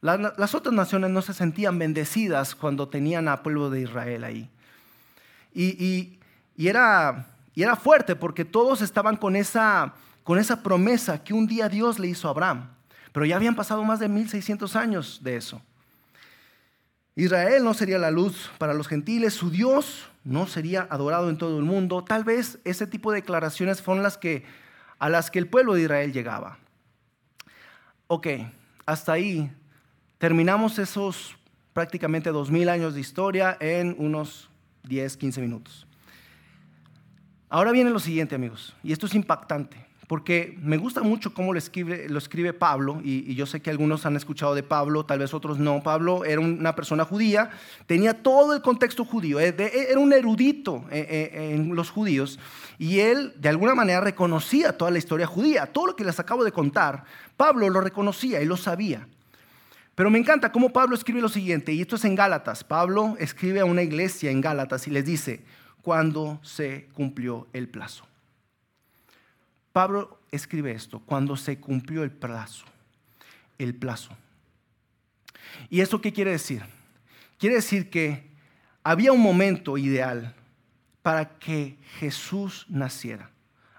las 0.01 0.55
otras 0.55 0.73
naciones 0.73 1.09
no 1.09 1.21
se 1.21 1.33
sentían 1.33 1.77
bendecidas 1.77 2.55
cuando 2.55 2.87
tenían 2.87 3.27
al 3.27 3.41
pueblo 3.41 3.69
de 3.69 3.81
Israel 3.81 4.23
ahí. 4.23 4.49
Y, 5.53 6.19
era, 6.57 7.25
fuerte 7.81 8.15
porque 8.15 8.45
todos 8.45 8.81
estaban 8.81 9.17
con 9.17 9.35
esa 9.35 9.93
promesa 10.63 11.23
que 11.23 11.33
un 11.33 11.45
día 11.45 11.67
Dios 11.67 11.99
le 11.99 12.07
hizo 12.07 12.29
a 12.29 12.31
Abraham. 12.31 12.69
Pero 13.13 13.25
ya 13.25 13.37
habían 13.37 13.55
pasado 13.55 13.83
más 13.83 13.99
de 13.99 14.09
1600 14.09 14.75
años 14.75 15.19
de 15.23 15.37
eso. 15.37 15.61
Israel 17.15 17.63
no 17.63 17.75
sería 17.75 17.99
la 17.99 18.09
luz 18.09 18.51
para 18.57 18.73
los 18.73 18.87
gentiles, 18.87 19.35
su 19.35 19.51
Dios 19.51 20.09
no 20.23 20.47
sería 20.47 20.87
adorado 20.89 21.29
en 21.29 21.37
todo 21.37 21.59
el 21.59 21.63
mundo. 21.63 22.03
Tal 22.03 22.23
vez 22.23 22.57
ese 22.65 22.87
tipo 22.87 23.11
de 23.11 23.21
declaraciones 23.21 23.83
fueron 23.83 24.03
las 24.03 24.17
que 24.17 24.43
a 24.97 25.09
las 25.09 25.29
que 25.29 25.37
el 25.37 25.47
pueblo 25.47 25.75
de 25.75 25.83
Israel 25.83 26.11
llegaba. 26.11 26.57
Ok, 28.07 28.27
hasta 28.85 29.13
ahí 29.13 29.51
terminamos 30.17 30.79
esos 30.79 31.35
prácticamente 31.73 32.31
2000 32.31 32.69
años 32.69 32.93
de 32.95 33.01
historia 33.01 33.57
en 33.59 33.95
unos 33.99 34.49
10, 34.83 35.17
15 35.17 35.41
minutos. 35.41 35.85
Ahora 37.49 37.71
viene 37.71 37.91
lo 37.91 37.99
siguiente, 37.99 38.33
amigos, 38.33 38.75
y 38.81 38.91
esto 38.91 39.05
es 39.05 39.13
impactante 39.13 39.92
porque 40.07 40.57
me 40.61 40.77
gusta 40.77 41.01
mucho 41.01 41.33
cómo 41.33 41.53
lo 41.53 41.59
escribe, 41.59 42.07
lo 42.09 42.17
escribe 42.17 42.53
Pablo, 42.53 43.01
y, 43.03 43.33
yo 43.35 43.45
sé 43.45 43.61
que 43.61 43.69
algunos 43.69 44.05
han 44.05 44.15
escuchado 44.15 44.55
de 44.55 44.63
Pablo, 44.63 45.05
tal 45.05 45.19
vez 45.19 45.33
otros 45.33 45.59
no. 45.59 45.81
Pablo 45.81 46.25
era 46.25 46.41
una 46.41 46.75
persona 46.75 47.05
judía, 47.05 47.51
tenía 47.85 48.21
todo 48.21 48.53
el 48.53 48.61
contexto 48.61 49.05
judío, 49.05 49.39
eh, 49.39 49.55
era 49.89 49.99
un 49.99 50.13
erudito 50.13 50.85
eh, 50.91 51.31
eh, 51.33 51.53
en 51.53 51.75
los 51.75 51.89
judíos, 51.89 52.39
y 52.77 52.99
él 52.99 53.33
de 53.37 53.49
alguna 53.49 53.75
manera 53.75 54.01
reconocía 54.01 54.77
toda 54.77 54.91
la 54.91 54.97
historia 54.97 55.25
judía, 55.25 55.67
todo 55.67 55.87
lo 55.87 55.95
que 55.95 56.03
les 56.03 56.19
acabo 56.19 56.43
de 56.43 56.51
contar, 56.51 57.05
Pablo 57.37 57.69
lo 57.69 57.81
reconocía 57.81 58.41
y 58.41 58.45
lo 58.45 58.57
sabía. 58.57 59.07
Pero 59.95 60.09
me 60.09 60.17
encanta 60.17 60.51
cómo 60.51 60.73
Pablo 60.73 60.95
escribe 60.95 61.21
lo 61.21 61.29
siguiente, 61.29 61.71
y 61.71 61.81
esto 61.81 61.97
es 61.97 62.05
en 62.05 62.15
Gálatas. 62.15 62.63
Pablo 62.63 63.15
escribe 63.19 63.59
a 63.59 63.65
una 63.65 63.83
iglesia 63.83 64.31
en 64.31 64.41
Gálatas 64.41 64.87
y 64.87 64.91
les 64.91 65.05
dice, 65.05 65.43
cuando 65.83 66.39
se 66.41 66.87
cumplió 66.93 67.47
el 67.53 67.69
plazo. 67.69 68.05
Pablo 69.73 70.19
escribe 70.31 70.71
esto, 70.71 70.99
cuando 70.99 71.35
se 71.35 71.59
cumplió 71.59 72.03
el 72.03 72.11
plazo, 72.11 72.63
el 73.57 73.73
plazo. 73.73 74.15
¿Y 75.69 75.81
esto 75.81 75.99
qué 75.99 76.13
quiere 76.13 76.31
decir? 76.31 76.63
Quiere 77.39 77.55
decir 77.55 77.89
que 77.89 78.31
había 78.83 79.11
un 79.11 79.19
momento 79.19 79.77
ideal 79.77 80.35
para 81.01 81.37
que 81.39 81.77
Jesús 81.99 82.67
naciera. 82.69 83.31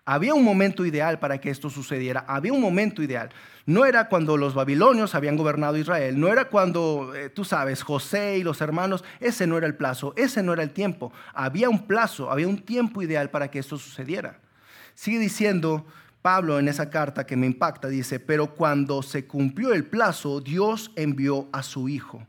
Había 0.05 0.35
un 0.35 0.45
momento 0.45 0.85
ideal 0.85 1.19
para 1.19 1.39
que 1.39 1.49
esto 1.49 1.71
sucediera. 1.71 2.25
Había 2.29 2.53
un 2.53 2.61
momento 2.61 3.03
ideal. 3.03 3.31
No 3.65 3.87
era 3.87 4.09
cuando 4.09 4.37
los 4.37 4.53
babilonios 4.53 5.15
habían 5.15 5.37
gobernado 5.37 5.79
Israel. 5.79 6.21
No 6.21 6.29
era 6.29 6.47
cuando, 6.51 7.15
eh, 7.15 7.31
tú 7.31 7.45
sabes, 7.45 7.83
José 7.83 8.37
y 8.37 8.43
los 8.43 8.61
hermanos. 8.61 9.03
Ese 9.21 9.47
no 9.47 9.57
era 9.57 9.67
el 9.67 9.77
plazo. 9.77 10.13
Ese 10.17 10.43
no 10.43 10.53
era 10.53 10.63
el 10.63 10.71
tiempo. 10.73 11.11
Había 11.33 11.71
un 11.71 11.87
plazo, 11.87 12.31
había 12.31 12.49
un 12.49 12.59
tiempo 12.59 13.01
ideal 13.01 13.31
para 13.31 13.51
que 13.51 13.61
esto 13.61 13.79
sucediera. 13.79 14.41
Sigue 14.95 15.19
diciendo 15.19 15.87
Pablo 16.23 16.59
en 16.59 16.69
esa 16.69 16.89
carta 16.89 17.27
que 17.27 17.37
me 17.37 17.47
impacta, 17.47 17.89
dice, 17.89 18.19
pero 18.19 18.55
cuando 18.55 19.03
se 19.03 19.27
cumplió 19.27 19.75
el 19.75 19.85
plazo, 19.85 20.41
Dios 20.41 20.91
envió 20.97 21.49
a 21.53 21.63
su 21.63 21.89
hijo, 21.89 22.27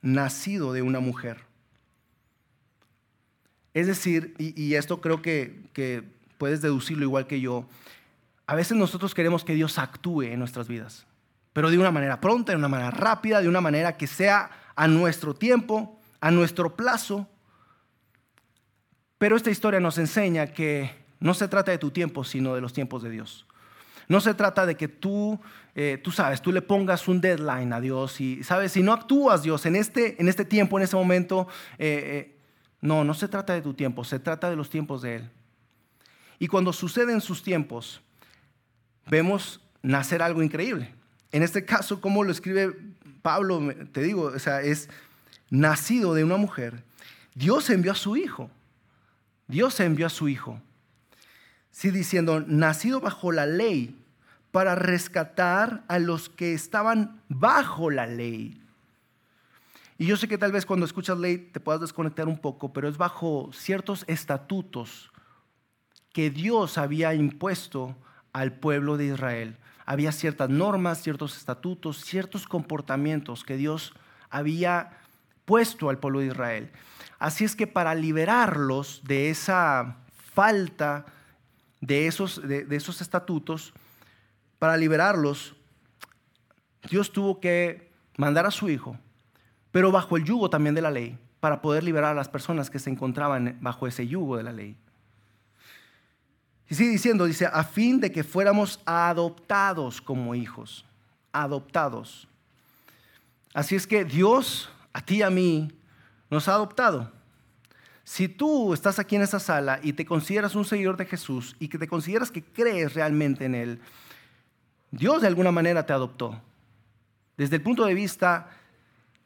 nacido 0.00 0.72
de 0.72 0.82
una 0.82 1.00
mujer. 1.00 1.44
Es 3.74 3.86
decir, 3.86 4.34
y, 4.38 4.74
esto 4.74 5.00
creo 5.00 5.20
que, 5.20 5.68
que 5.72 6.02
puedes 6.38 6.62
deducirlo 6.62 7.04
igual 7.04 7.26
que 7.26 7.40
yo, 7.40 7.68
a 8.46 8.54
veces 8.54 8.78
nosotros 8.78 9.14
queremos 9.14 9.44
que 9.44 9.54
Dios 9.54 9.78
actúe 9.78 10.22
en 10.22 10.38
nuestras 10.38 10.68
vidas, 10.68 11.06
pero 11.52 11.70
de 11.70 11.78
una 11.78 11.90
manera 11.90 12.20
pronta, 12.20 12.52
de 12.52 12.58
una 12.58 12.68
manera 12.68 12.90
rápida, 12.90 13.42
de 13.42 13.48
una 13.48 13.60
manera 13.60 13.98
que 13.98 14.06
sea 14.06 14.50
a 14.74 14.88
nuestro 14.88 15.34
tiempo, 15.34 16.00
a 16.20 16.30
nuestro 16.30 16.74
plazo. 16.74 17.28
Pero 19.18 19.36
esta 19.36 19.50
historia 19.50 19.80
nos 19.80 19.98
enseña 19.98 20.46
que 20.46 21.07
no 21.20 21.34
se 21.34 21.48
trata 21.48 21.70
de 21.70 21.78
tu 21.78 21.90
tiempo, 21.90 22.24
sino 22.24 22.54
de 22.54 22.60
los 22.60 22.72
tiempos 22.72 23.02
de 23.02 23.10
Dios. 23.10 23.46
No 24.08 24.20
se 24.20 24.32
trata 24.34 24.64
de 24.64 24.76
que 24.76 24.88
tú, 24.88 25.38
eh, 25.74 26.00
tú 26.02 26.10
sabes, 26.10 26.40
tú 26.40 26.50
le 26.50 26.62
pongas 26.62 27.08
un 27.08 27.20
deadline 27.20 27.72
a 27.72 27.80
Dios 27.80 28.20
y, 28.20 28.42
sabes, 28.42 28.72
si 28.72 28.82
no 28.82 28.92
actúas, 28.92 29.42
Dios, 29.42 29.66
en 29.66 29.76
este, 29.76 30.20
en 30.20 30.28
este 30.28 30.44
tiempo, 30.44 30.78
en 30.78 30.84
ese 30.84 30.96
momento, 30.96 31.46
eh, 31.78 32.32
eh, 32.32 32.36
no, 32.80 33.04
no 33.04 33.12
se 33.12 33.28
trata 33.28 33.52
de 33.52 33.60
tu 33.60 33.74
tiempo, 33.74 34.04
se 34.04 34.18
trata 34.18 34.48
de 34.48 34.56
los 34.56 34.70
tiempos 34.70 35.02
de 35.02 35.16
Él. 35.16 35.30
Y 36.38 36.46
cuando 36.46 36.72
suceden 36.72 37.20
sus 37.20 37.42
tiempos, 37.42 38.00
vemos 39.06 39.60
nacer 39.82 40.22
algo 40.22 40.42
increíble. 40.42 40.94
En 41.32 41.42
este 41.42 41.64
caso, 41.64 42.00
como 42.00 42.24
lo 42.24 42.32
escribe 42.32 42.74
Pablo, 43.20 43.60
te 43.92 44.00
digo, 44.00 44.32
o 44.34 44.38
sea, 44.38 44.62
es 44.62 44.88
nacido 45.50 46.14
de 46.14 46.24
una 46.24 46.36
mujer, 46.36 46.82
Dios 47.34 47.68
envió 47.68 47.92
a 47.92 47.96
su 47.96 48.16
Hijo. 48.16 48.50
Dios 49.46 49.80
envió 49.80 50.06
a 50.06 50.10
su 50.10 50.28
Hijo. 50.28 50.60
Sí, 51.78 51.92
diciendo, 51.92 52.42
nacido 52.44 52.98
bajo 53.00 53.30
la 53.30 53.46
ley, 53.46 53.96
para 54.50 54.74
rescatar 54.74 55.84
a 55.86 56.00
los 56.00 56.28
que 56.28 56.52
estaban 56.52 57.22
bajo 57.28 57.92
la 57.92 58.04
ley. 58.04 58.60
Y 59.96 60.06
yo 60.06 60.16
sé 60.16 60.26
que 60.26 60.38
tal 60.38 60.50
vez 60.50 60.66
cuando 60.66 60.84
escuchas 60.84 61.20
ley 61.20 61.38
te 61.38 61.60
puedas 61.60 61.80
desconectar 61.80 62.26
un 62.26 62.40
poco, 62.40 62.72
pero 62.72 62.88
es 62.88 62.98
bajo 62.98 63.50
ciertos 63.52 64.02
estatutos 64.08 65.12
que 66.12 66.30
Dios 66.30 66.78
había 66.78 67.14
impuesto 67.14 67.94
al 68.32 68.54
pueblo 68.54 68.96
de 68.96 69.14
Israel. 69.14 69.56
Había 69.86 70.10
ciertas 70.10 70.50
normas, 70.50 71.00
ciertos 71.00 71.36
estatutos, 71.36 72.04
ciertos 72.04 72.48
comportamientos 72.48 73.44
que 73.44 73.56
Dios 73.56 73.94
había 74.30 74.98
puesto 75.44 75.90
al 75.90 75.98
pueblo 75.98 76.18
de 76.18 76.26
Israel. 76.26 76.72
Así 77.20 77.44
es 77.44 77.54
que 77.54 77.68
para 77.68 77.94
liberarlos 77.94 79.02
de 79.04 79.30
esa 79.30 79.98
falta 80.34 81.06
de 81.80 82.06
esos, 82.06 82.46
de, 82.46 82.66
esos 82.70 83.00
estatutos, 83.00 83.72
para 84.58 84.76
liberarlos, 84.76 85.54
Dios 86.90 87.12
tuvo 87.12 87.40
que 87.40 87.90
mandar 88.16 88.46
a 88.46 88.50
su 88.50 88.68
Hijo, 88.68 88.96
pero 89.70 89.92
bajo 89.92 90.16
el 90.16 90.24
yugo 90.24 90.50
también 90.50 90.74
de 90.74 90.82
la 90.82 90.90
ley, 90.90 91.18
para 91.40 91.62
poder 91.62 91.84
liberar 91.84 92.12
a 92.12 92.14
las 92.14 92.28
personas 92.28 92.70
que 92.70 92.78
se 92.78 92.90
encontraban 92.90 93.58
bajo 93.60 93.86
ese 93.86 94.06
yugo 94.06 94.36
de 94.36 94.42
la 94.42 94.52
ley. 94.52 94.76
Y 96.68 96.74
sigue 96.74 96.90
diciendo, 96.90 97.24
dice, 97.24 97.46
a 97.46 97.64
fin 97.64 98.00
de 98.00 98.12
que 98.12 98.24
fuéramos 98.24 98.80
adoptados 98.84 100.00
como 100.00 100.34
hijos, 100.34 100.84
adoptados. 101.32 102.28
Así 103.54 103.74
es 103.74 103.86
que 103.86 104.04
Dios, 104.04 104.68
a 104.92 105.00
ti 105.00 105.16
y 105.16 105.22
a 105.22 105.30
mí, 105.30 105.72
nos 106.30 106.48
ha 106.48 106.54
adoptado. 106.54 107.10
Si 108.08 108.26
tú 108.26 108.72
estás 108.72 108.98
aquí 108.98 109.16
en 109.16 109.22
esta 109.22 109.38
sala 109.38 109.80
y 109.82 109.92
te 109.92 110.06
consideras 110.06 110.54
un 110.54 110.64
seguidor 110.64 110.96
de 110.96 111.04
Jesús 111.04 111.54
y 111.58 111.68
que 111.68 111.76
te 111.76 111.86
consideras 111.86 112.30
que 112.30 112.42
crees 112.42 112.94
realmente 112.94 113.44
en 113.44 113.54
Él, 113.54 113.80
Dios 114.90 115.20
de 115.20 115.26
alguna 115.26 115.52
manera 115.52 115.84
te 115.84 115.92
adoptó. 115.92 116.40
Desde 117.36 117.56
el 117.56 117.62
punto 117.62 117.84
de 117.84 117.92
vista 117.92 118.48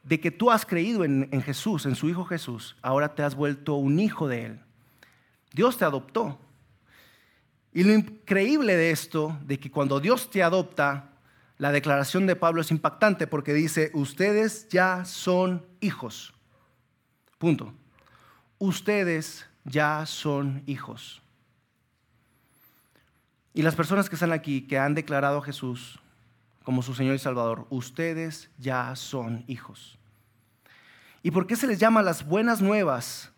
de 0.03 0.19
que 0.19 0.31
tú 0.31 0.51
has 0.51 0.65
creído 0.65 1.05
en, 1.05 1.29
en 1.31 1.41
Jesús, 1.41 1.85
en 1.85 1.95
su 1.95 2.09
Hijo 2.09 2.25
Jesús, 2.25 2.75
ahora 2.81 3.15
te 3.15 3.23
has 3.23 3.35
vuelto 3.35 3.75
un 3.75 4.01
hijo 4.01 4.27
de 4.27 4.47
Él. 4.47 4.59
Dios 5.53 5.77
te 5.77 5.85
adoptó. 5.85 6.37
Y 7.71 7.85
lo 7.85 7.93
increíble 7.93 8.75
de 8.75 8.91
esto, 8.91 9.39
de 9.45 9.61
que 9.61 9.71
cuando 9.71 10.01
Dios 10.01 10.29
te 10.29 10.43
adopta, 10.43 11.09
la 11.57 11.71
declaración 11.71 12.27
de 12.27 12.35
Pablo 12.35 12.59
es 12.59 12.69
impactante 12.69 13.27
porque 13.27 13.53
dice, 13.53 13.91
ustedes 13.93 14.67
ya 14.67 15.05
son 15.05 15.65
hijos. 15.79 16.33
Punto. 17.37 17.73
Ustedes 18.65 19.45
ya 19.65 20.05
son 20.05 20.63
hijos. 20.67 21.21
Y 23.53 23.61
las 23.61 23.75
personas 23.75 24.07
que 24.07 24.15
están 24.15 24.31
aquí, 24.31 24.61
que 24.61 24.77
han 24.77 24.95
declarado 24.95 25.39
a 25.39 25.43
Jesús 25.43 25.99
como 26.63 26.81
su 26.81 26.95
Señor 26.95 27.15
y 27.15 27.19
Salvador, 27.19 27.67
ustedes 27.69 28.49
ya 28.57 28.95
son 28.95 29.43
hijos. 29.47 29.99
¿Y 31.23 31.31
por 31.31 31.45
qué 31.45 31.57
se 31.57 31.67
les 31.67 31.77
llama 31.77 32.01
las 32.03 32.25
buenas 32.25 32.61
nuevas 32.61 33.33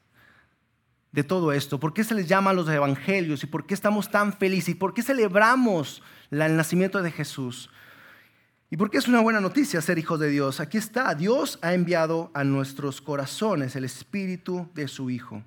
de 1.12 1.24
todo 1.24 1.54
esto? 1.54 1.80
¿Por 1.80 1.96
qué 1.96 2.04
se 2.04 2.14
les 2.14 2.28
llama 2.28 2.54
los 2.54 2.70
evangelios? 2.70 3.42
¿Y 3.42 3.48
por 3.48 3.66
qué 3.66 3.74
estamos 3.74 4.12
tan 4.12 4.32
felices? 4.32 4.70
¿Y 4.70 4.76
por 4.76 4.94
qué 4.94 5.02
celebramos 5.02 6.04
el 6.30 6.56
nacimiento 6.56 7.02
de 7.02 7.10
Jesús? 7.10 7.72
¿Y 8.76 8.78
por 8.78 8.92
qué 8.92 8.98
es 8.98 9.08
una 9.08 9.22
buena 9.22 9.40
noticia 9.40 9.80
ser 9.80 9.98
hijos 9.98 10.20
de 10.20 10.30
Dios? 10.30 10.60
Aquí 10.60 10.78
está, 10.78 11.16
Dios 11.16 11.60
ha 11.62 11.74
enviado 11.74 12.30
a 12.34 12.44
nuestros 12.44 13.00
corazones 13.00 13.78
el 13.78 13.86
espíritu 13.86 14.70
de 14.74 14.90
su 14.90 15.10
Hijo 15.10 15.42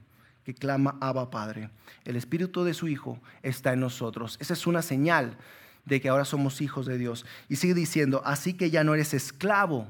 que 0.46 0.54
clama 0.54 0.96
Abba 0.98 1.28
Padre. 1.28 1.68
El 2.06 2.16
espíritu 2.16 2.64
de 2.64 2.72
su 2.72 2.88
Hijo 2.88 3.20
está 3.42 3.74
en 3.74 3.80
nosotros. 3.80 4.38
Esa 4.40 4.54
es 4.54 4.66
una 4.66 4.80
señal 4.80 5.36
de 5.84 6.00
que 6.00 6.08
ahora 6.08 6.24
somos 6.24 6.62
hijos 6.62 6.86
de 6.86 6.96
Dios. 6.96 7.26
Y 7.50 7.56
sigue 7.56 7.74
diciendo, 7.74 8.22
así 8.24 8.54
que 8.54 8.70
ya 8.70 8.82
no 8.82 8.94
eres 8.94 9.12
esclavo, 9.12 9.88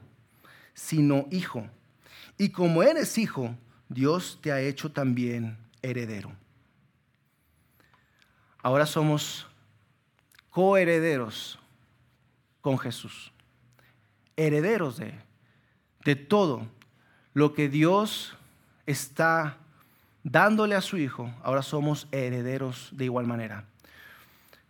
sino 0.74 1.29
hijo. 1.31 1.64
Y 2.38 2.48
como 2.48 2.83
eres 2.83 3.18
hijo, 3.18 3.55
Dios 3.88 4.40
te 4.42 4.51
ha 4.51 4.61
hecho 4.61 4.90
también 4.90 5.57
heredero. 5.81 6.33
Ahora 8.64 8.85
somos 8.85 9.46
coherederos 10.51 11.61
con 12.68 12.78
Jesús, 12.78 13.33
herederos 14.37 14.98
de, 14.98 15.14
de 16.04 16.16
todo 16.16 16.68
lo 17.33 17.54
que 17.54 17.70
Dios 17.70 18.37
está 18.85 19.57
dándole 20.22 20.74
a 20.74 20.83
su 20.83 20.98
Hijo, 20.98 21.33
ahora 21.42 21.62
somos 21.62 22.09
herederos 22.12 22.90
de 22.92 23.07
igual 23.07 23.26
manera. 23.26 23.64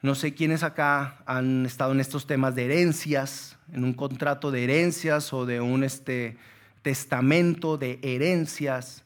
No 0.01 0.15
sé 0.15 0.33
quiénes 0.33 0.63
acá 0.63 1.25
han 1.27 1.67
estado 1.67 1.91
en 1.91 1.99
estos 1.99 2.25
temas 2.25 2.55
de 2.55 2.67
herencias, 2.67 3.59
en 3.73 3.83
un 3.83 3.95
contrato 3.95 4.53
de 4.53 4.63
herencias 4.63 5.33
o 5.33 5.45
de 5.45 5.61
un 5.61 5.83
este, 5.83 6.37
testamento 6.83 7.79
de 7.79 7.99
herencias, 8.03 9.03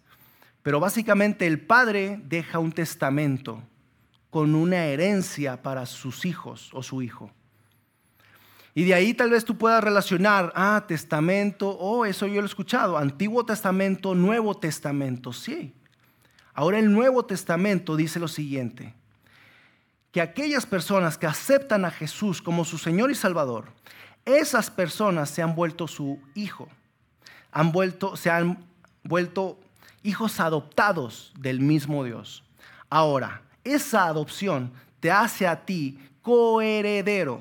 pero 0.63 0.81
básicamente 0.81 1.47
el 1.47 1.63
padre 1.63 2.21
deja 2.25 2.59
un 2.59 2.73
testamento 2.73 3.63
con 4.29 4.55
una 4.55 4.85
herencia 4.85 5.63
para 5.63 5.87
sus 5.87 6.27
hijos 6.27 6.69
o 6.75 6.83
su 6.83 7.01
hijo. 7.01 7.31
Y 8.75 8.85
de 8.85 8.95
ahí 8.95 9.13
tal 9.13 9.31
vez 9.31 9.45
tú 9.45 9.59
puedas 9.59 9.85
relacionar, 9.85 10.53
ah, 10.57 10.85
testamento, 10.89 11.69
oh, 11.69 12.07
eso 12.07 12.27
yo 12.27 12.41
lo 12.41 12.43
he 12.43 12.47
escuchado, 12.47 12.97
Antiguo 12.97 13.45
Testamento, 13.45 14.15
Nuevo 14.15 14.55
Testamento, 14.57 15.33
sí. 15.33 15.75
Ahora 16.55 16.79
el 16.79 16.91
Nuevo 16.91 17.25
Testamento 17.25 17.97
dice 17.97 18.19
lo 18.19 18.29
siguiente, 18.29 18.95
que 20.11 20.21
aquellas 20.21 20.65
personas 20.65 21.19
que 21.19 21.27
aceptan 21.27 21.85
a 21.85 21.91
Jesús 21.91 22.41
como 22.41 22.65
su 22.65 22.79
Señor 22.79 23.11
y 23.11 23.15
Salvador, 23.15 23.67
esas 24.25 24.71
personas 24.71 25.29
se 25.31 25.43
han 25.43 25.55
vuelto 25.55 25.87
su 25.87 26.21
hijo, 26.35 26.69
han 27.51 27.73
vuelto, 27.73 28.17
se 28.17 28.31
han 28.31 28.65
vuelto 29.05 29.59
hijos 30.03 30.41
adoptados 30.41 31.33
del 31.39 31.61
mismo 31.61 32.05
Dios. 32.05 32.43
Ahora, 32.89 33.43
esa 33.65 34.07
adopción 34.07 34.73
te 35.01 35.11
hace 35.11 35.47
a 35.47 35.65
ti 35.65 35.99
coheredero 36.23 37.41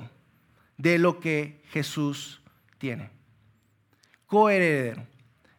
de 0.82 0.98
lo 0.98 1.20
que 1.20 1.62
Jesús 1.70 2.42
tiene. 2.78 3.08
Coheredero 4.26 5.06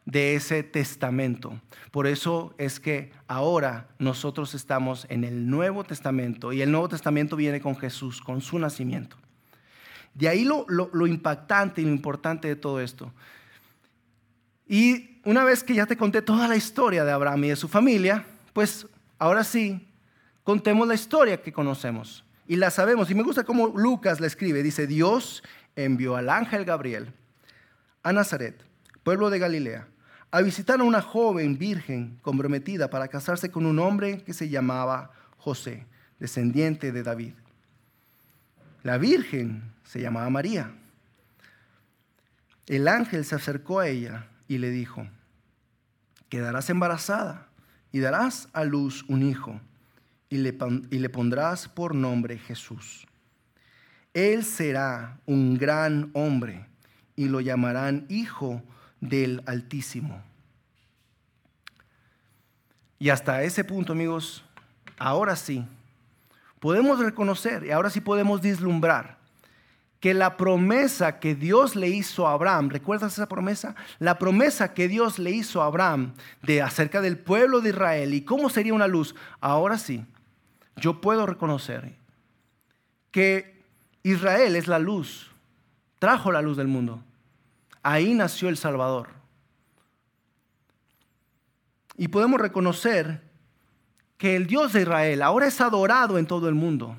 de 0.04 0.34
ese 0.34 0.62
testamento. 0.62 1.58
Por 1.90 2.06
eso 2.06 2.54
es 2.58 2.78
que 2.78 3.10
ahora 3.26 3.88
nosotros 3.98 4.54
estamos 4.54 5.06
en 5.08 5.24
el 5.24 5.48
Nuevo 5.48 5.82
Testamento 5.82 6.52
y 6.52 6.60
el 6.60 6.70
Nuevo 6.70 6.90
Testamento 6.90 7.36
viene 7.36 7.62
con 7.62 7.74
Jesús, 7.74 8.20
con 8.20 8.42
su 8.42 8.58
nacimiento. 8.58 9.16
De 10.12 10.28
ahí 10.28 10.44
lo, 10.44 10.66
lo, 10.68 11.06
impactante 11.06 11.80
y 11.80 11.84
lo 11.84 11.90
importante 11.90 12.46
de 12.46 12.56
todo 12.56 12.78
esto. 12.78 13.10
Y 14.68 15.20
una 15.24 15.42
vez 15.42 15.64
que 15.64 15.74
ya 15.74 15.86
te 15.86 15.96
conté 15.96 16.20
toda 16.20 16.46
la 16.48 16.56
historia 16.56 17.02
de 17.02 17.12
Abraham 17.12 17.44
y 17.44 17.48
de 17.48 17.56
su 17.56 17.66
familia, 17.66 18.26
pues 18.52 18.86
ahora 19.18 19.42
sí, 19.42 19.88
contemos 20.42 20.86
la 20.86 20.94
historia 20.94 21.40
que 21.40 21.52
conocemos 21.52 22.24
y 22.46 22.56
la 22.56 22.70
sabemos. 22.70 23.10
Y 23.10 23.14
me 23.14 23.22
gusta 23.22 23.44
cómo 23.44 23.68
Lucas 23.68 24.20
la 24.20 24.26
escribe. 24.26 24.62
Dice, 24.62 24.86
Dios 24.86 25.42
envió 25.76 26.16
al 26.16 26.28
ángel 26.28 26.64
Gabriel 26.64 27.12
a 28.02 28.12
Nazaret, 28.12 28.62
pueblo 29.02 29.30
de 29.30 29.38
Galilea 29.38 29.88
a 30.34 30.42
visitar 30.42 30.80
a 30.80 30.82
una 30.82 31.00
joven 31.00 31.58
virgen 31.58 32.18
comprometida 32.20 32.90
para 32.90 33.06
casarse 33.06 33.52
con 33.52 33.66
un 33.66 33.78
hombre 33.78 34.24
que 34.24 34.34
se 34.34 34.48
llamaba 34.48 35.12
José, 35.36 35.86
descendiente 36.18 36.90
de 36.90 37.04
David. 37.04 37.34
La 38.82 38.98
virgen 38.98 39.62
se 39.84 40.00
llamaba 40.00 40.28
María. 40.30 40.74
El 42.66 42.88
ángel 42.88 43.24
se 43.24 43.36
acercó 43.36 43.78
a 43.78 43.86
ella 43.86 44.26
y 44.48 44.58
le 44.58 44.70
dijo, 44.70 45.06
quedarás 46.28 46.68
embarazada 46.68 47.46
y 47.92 48.00
darás 48.00 48.48
a 48.54 48.64
luz 48.64 49.04
un 49.06 49.22
hijo 49.22 49.60
y 50.34 50.98
le, 50.98 51.08
pondrás 51.10 51.68
por 51.68 51.94
nombre 51.94 52.38
Jesús. 52.38 53.06
Él 54.12 54.44
será 54.44 55.20
un 55.26 55.56
gran 55.56 56.10
hombre 56.12 56.66
y 57.14 57.28
lo 57.28 57.40
llamarán 57.40 58.04
Hijo 58.08 58.60
del 59.00 59.44
Altísimo. 59.46 60.20
Y 62.98 63.10
hasta 63.10 63.44
ese 63.44 63.62
punto, 63.62 63.92
amigos, 63.92 64.44
ahora 64.98 65.36
sí, 65.36 65.64
podemos 66.58 66.98
reconocer 66.98 67.64
y 67.64 67.70
ahora 67.70 67.90
sí 67.90 68.00
podemos 68.00 68.40
vislumbrar 68.40 69.18
que 70.00 70.14
la 70.14 70.36
promesa 70.36 71.20
que 71.20 71.36
Dios 71.36 71.76
le 71.76 71.90
hizo 71.90 72.26
a 72.26 72.32
Abraham, 72.32 72.70
¿recuerdas 72.70 73.12
esa 73.12 73.28
promesa? 73.28 73.76
La 74.00 74.18
promesa 74.18 74.74
que 74.74 74.88
Dios 74.88 75.20
le 75.20 75.30
hizo 75.30 75.62
a 75.62 75.66
Abraham 75.66 76.12
de 76.42 76.60
acerca 76.60 77.00
del 77.00 77.18
pueblo 77.18 77.60
de 77.60 77.70
Israel 77.70 78.14
y 78.14 78.22
cómo 78.22 78.50
sería 78.50 78.74
una 78.74 78.88
luz, 78.88 79.14
ahora 79.40 79.78
sí, 79.78 80.04
yo 80.76 81.00
puedo 81.00 81.26
reconocer 81.26 81.96
que 83.10 83.62
Israel 84.02 84.56
es 84.56 84.68
la 84.68 84.78
luz, 84.78 85.30
trajo 85.98 86.32
la 86.32 86.42
luz 86.42 86.56
del 86.56 86.68
mundo. 86.68 87.02
Ahí 87.82 88.14
nació 88.14 88.48
el 88.48 88.56
Salvador. 88.56 89.08
y 91.96 92.08
podemos 92.08 92.40
reconocer 92.40 93.22
que 94.18 94.36
el 94.36 94.46
Dios 94.46 94.72
de 94.72 94.82
Israel 94.82 95.22
ahora 95.22 95.46
es 95.46 95.60
adorado 95.60 96.18
en 96.18 96.26
todo 96.26 96.48
el 96.48 96.54
mundo. 96.54 96.98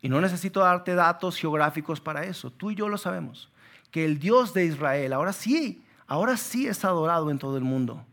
Y 0.00 0.08
no 0.08 0.20
necesito 0.20 0.60
darte 0.60 0.94
datos 0.94 1.36
geográficos 1.36 2.00
para 2.00 2.24
eso, 2.24 2.50
tú 2.50 2.70
y 2.70 2.74
yo 2.74 2.88
lo 2.88 2.98
sabemos, 2.98 3.50
que 3.90 4.04
el 4.04 4.18
Dios 4.18 4.54
de 4.54 4.66
Israel 4.66 5.12
ahora 5.12 5.32
sí, 5.32 5.82
ahora 6.06 6.36
sí 6.36 6.66
es 6.66 6.84
adorado 6.84 7.30
en 7.30 7.38
todo 7.38 7.56
el 7.56 7.64
mundo. 7.64 8.04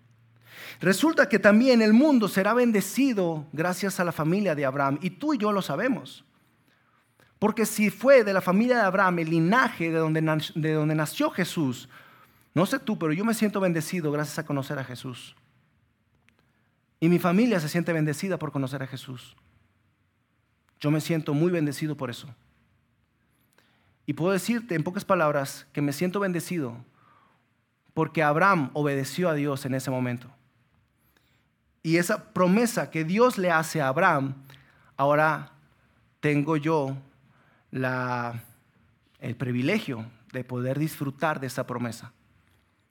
Resulta 0.80 1.30
que 1.30 1.40
también 1.40 1.82
el 1.82 1.94
mundo 1.94 2.28
será 2.28 2.54
bendecido 2.54 3.46
gracias 3.54 4.00
a 4.00 4.04
la 4.04 4.12
familia 4.12 4.56
de 4.56 4.66
Abraham, 4.66 5.00
y 5.02 5.12
tú 5.12 5.34
y 5.34 5.38
yo 5.38 5.52
lo 5.52 5.62
sabemos. 5.62 6.26
Porque 7.40 7.66
si 7.66 7.90
fue 7.90 8.24
de 8.24 8.34
la 8.34 8.42
familia 8.42 8.78
de 8.78 8.84
Abraham 8.84 9.20
el 9.20 9.30
linaje 9.30 9.92
de 9.92 9.98
donde, 9.98 10.22
de 10.56 10.74
donde 10.74 10.96
nació 10.96 11.30
Jesús, 11.30 11.90
no 12.54 12.66
sé 12.66 12.80
tú, 12.80 12.98
pero 12.98 13.14
yo 13.14 13.26
me 13.26 13.34
siento 13.34 13.60
bendecido 13.60 14.12
gracias 14.12 14.40
a 14.40 14.46
conocer 14.46 14.80
a 14.80 14.84
Jesús. 14.84 15.36
Y 17.00 17.10
mi 17.10 17.20
familia 17.20 17.60
se 17.60 17.68
siente 17.68 17.92
bendecida 17.92 18.40
por 18.40 18.52
conocer 18.52 18.82
a 18.82 18.88
Jesús. 18.88 19.36
Yo 20.80 20.92
me 20.92 21.02
siento 21.02 21.34
muy 21.34 21.52
bendecido 21.52 21.98
por 21.98 22.10
eso. 22.10 22.34
Y 24.06 24.14
puedo 24.14 24.32
decirte 24.32 24.76
en 24.76 24.84
pocas 24.84 25.04
palabras 25.06 25.66
que 25.74 25.82
me 25.82 25.94
siento 25.94 26.20
bendecido 26.20 26.78
porque 27.94 28.24
Abraham 28.24 28.70
obedeció 28.74 29.30
a 29.30 29.34
Dios 29.34 29.66
en 29.66 29.76
ese 29.76 29.92
momento. 29.92 30.30
Y 31.84 31.98
esa 31.98 32.34
promesa 32.34 32.90
que 32.90 33.04
Dios 33.04 33.38
le 33.38 33.52
hace 33.52 33.82
a 33.82 33.90
Abraham, 33.90 34.36
ahora 34.96 35.52
tengo 36.22 36.56
yo 36.56 36.96
el 37.72 39.36
privilegio 39.36 40.10
de 40.32 40.46
poder 40.46 40.80
disfrutar 40.80 41.42
de 41.42 41.48
esa 41.48 41.68
promesa, 41.68 42.14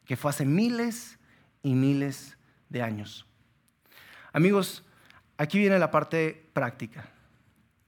que 0.04 0.16
fue 0.16 0.30
hace 0.30 0.44
miles 0.44 1.18
y 1.62 1.74
miles 1.74 2.36
de 2.68 2.82
años. 2.82 3.26
Amigos, 4.32 4.84
aquí 5.38 5.58
viene 5.58 5.78
la 5.78 5.90
parte 5.90 6.50
práctica 6.52 7.08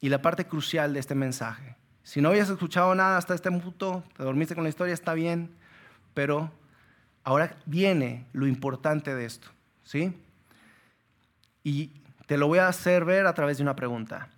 y 0.01 0.09
la 0.09 0.23
parte 0.23 0.47
crucial 0.47 0.95
de 0.95 1.01
este 1.01 1.14
mensaje. 1.14 1.77
Si 2.03 2.21
no 2.21 2.31
habías 2.31 2.49
escuchado 2.49 2.95
nada 2.95 3.19
hasta 3.19 3.35
este 3.35 3.51
punto, 3.51 4.05
te 4.17 4.23
dormiste 4.23 4.55
con 4.55 4.64
la 4.64 4.71
historia, 4.71 4.95
está 4.95 5.14
bien, 5.14 5.55
pero 6.14 6.51
ahora 7.25 7.57
viene 7.67 8.27
lo 8.33 8.47
importante 8.47 9.14
de 9.14 9.27
esto, 9.27 9.49
¿sí? 9.83 10.14
Y 11.64 11.90
te 12.27 12.37
lo 12.37 12.46
voy 12.46 12.59
a 12.59 12.68
hacer 12.68 13.05
ver 13.05 13.27
a 13.27 13.35
través 13.35 13.57
de 13.57 13.62
una 13.62 13.74
pregunta. 13.74 14.29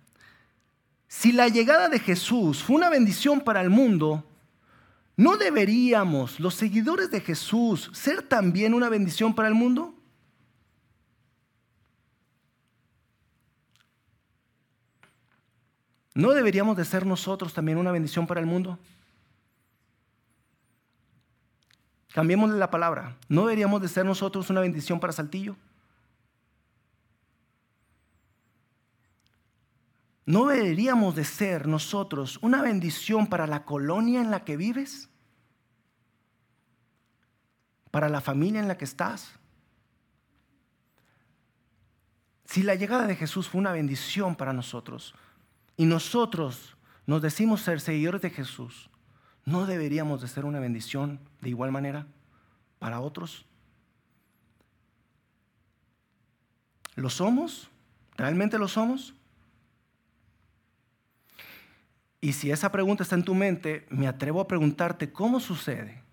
Si 1.07 1.31
la 1.31 1.49
llegada 1.49 1.89
de 1.89 1.99
Jesús 1.99 2.63
fue 2.63 2.77
una 2.77 2.89
bendición 2.89 3.41
para 3.41 3.61
el 3.61 3.69
mundo, 3.69 4.25
¿no 5.15 5.37
deberíamos, 5.37 6.39
los 6.39 6.55
seguidores 6.55 7.11
de 7.11 7.21
Jesús, 7.21 7.91
ser 7.93 8.23
también 8.23 8.73
una 8.73 8.89
bendición 8.89 9.35
para 9.35 9.47
el 9.49 9.53
mundo? 9.53 9.93
¿No 16.13 16.31
deberíamos 16.31 16.75
de 16.75 16.83
ser 16.83 17.05
nosotros 17.05 17.53
también 17.53 17.77
una 17.77 17.91
bendición 17.91 18.25
para 18.25 18.39
el 18.39 18.47
mundo? 18.47 18.79
Cambiémosle 22.11 22.57
la 22.57 22.71
palabra. 22.71 23.15
¿No 23.29 23.41
deberíamos 23.41 23.81
de 23.81 23.87
ser 23.87 24.03
nosotros 24.03 24.49
una 24.49 24.61
bendición 24.61 24.99
para 24.99 25.13
Saltillo? 25.13 25.55
¿No 30.27 30.47
deberíamos 30.47 31.15
de 31.15 31.23
ser 31.23 31.69
nosotros 31.69 32.37
una 32.41 32.61
bendición 32.61 33.27
para 33.27 33.47
la 33.47 33.63
colonia 33.63 34.19
en 34.19 34.29
la 34.29 34.43
que 34.43 34.57
vives? 34.57 35.09
¿Para 37.91 38.09
la 38.09 38.19
familia 38.19 38.59
en 38.59 38.67
la 38.67 38.77
que 38.77 38.83
estás? 38.83 39.31
Si 42.43 42.61
la 42.61 42.75
llegada 42.75 43.07
de 43.07 43.15
Jesús 43.15 43.47
fue 43.47 43.59
una 43.59 43.71
bendición 43.71 44.35
para 44.35 44.51
nosotros, 44.51 45.15
y 45.77 45.85
nosotros 45.85 46.75
nos 47.05 47.21
decimos 47.21 47.61
ser 47.61 47.79
seguidores 47.79 48.21
de 48.21 48.29
Jesús, 48.29 48.89
¿no 49.45 49.65
deberíamos 49.65 50.21
de 50.21 50.27
ser 50.27 50.43
una 50.43 50.59
bendición 50.59 51.21
de 51.39 51.47
igual 51.47 51.71
manera 51.71 52.05
para 52.79 52.99
otros? 52.99 53.45
¿Lo 56.95 57.09
somos? 57.09 57.69
¿Realmente 58.17 58.59
lo 58.59 58.67
somos? 58.67 59.13
Y 62.19 62.33
si 62.33 62.51
esa 62.51 62.71
pregunta 62.71 63.03
está 63.03 63.15
en 63.15 63.23
tu 63.23 63.35
mente, 63.35 63.85
me 63.89 64.07
atrevo 64.07 64.41
a 64.41 64.47
preguntarte, 64.47 65.11
¿cómo 65.11 65.39
sucede? 65.39 66.03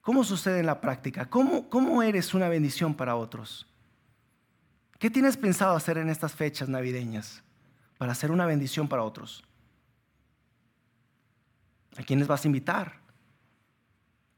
¿Cómo 0.00 0.24
sucede 0.24 0.60
en 0.60 0.66
la 0.66 0.80
práctica? 0.80 1.28
¿Cómo, 1.28 1.68
cómo 1.68 2.02
eres 2.02 2.34
una 2.34 2.48
bendición 2.48 2.94
para 2.94 3.16
otros? 3.16 3.66
¿Qué 4.98 5.10
tienes 5.10 5.36
pensado 5.36 5.76
hacer 5.76 5.98
en 5.98 6.08
estas 6.08 6.34
fechas 6.34 6.68
navideñas? 6.68 7.42
para 7.98 8.14
ser 8.14 8.30
una 8.30 8.46
bendición 8.46 8.88
para 8.88 9.02
otros. 9.02 9.44
¿A 11.98 12.02
quiénes 12.04 12.28
vas 12.28 12.44
a 12.44 12.48
invitar? 12.48 13.00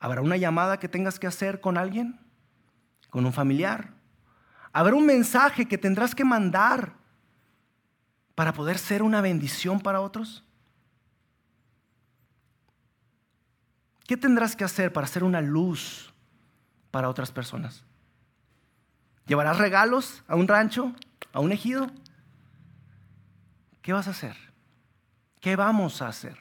¿Habrá 0.01 0.23
una 0.23 0.39
llamada 0.39 0.81
que 0.81 0.89
tengas 0.89 1.19
que 1.19 1.27
hacer 1.27 1.61
con 1.61 1.77
alguien? 1.77 2.19
¿Con 3.11 3.27
un 3.27 3.35
familiar? 3.35 3.93
¿Habrá 4.73 4.97
un 4.97 5.05
mensaje 5.05 5.69
que 5.69 5.77
tendrás 5.77 6.15
que 6.15 6.25
mandar 6.25 6.95
para 8.35 8.55
poder 8.55 8.79
ser 8.79 9.03
una 9.03 9.21
bendición 9.21 9.79
para 9.79 10.01
otros? 10.01 10.43
¿Qué 14.11 14.17
tendrás 14.17 14.57
que 14.57 14.65
hacer 14.65 14.93
para 14.93 15.07
ser 15.07 15.23
una 15.23 15.41
luz 15.41 16.13
para 16.91 17.09
otras 17.09 17.31
personas? 17.31 17.85
¿Llevarás 19.25 19.57
regalos 19.57 20.25
a 20.27 20.35
un 20.35 20.49
rancho, 20.49 20.93
a 21.33 21.39
un 21.39 21.53
ejido? 21.53 21.89
¿Qué 23.83 23.93
vas 23.93 24.09
a 24.09 24.11
hacer? 24.11 24.37
¿Qué 25.39 25.55
vamos 25.55 26.03
a 26.03 26.09
hacer 26.09 26.37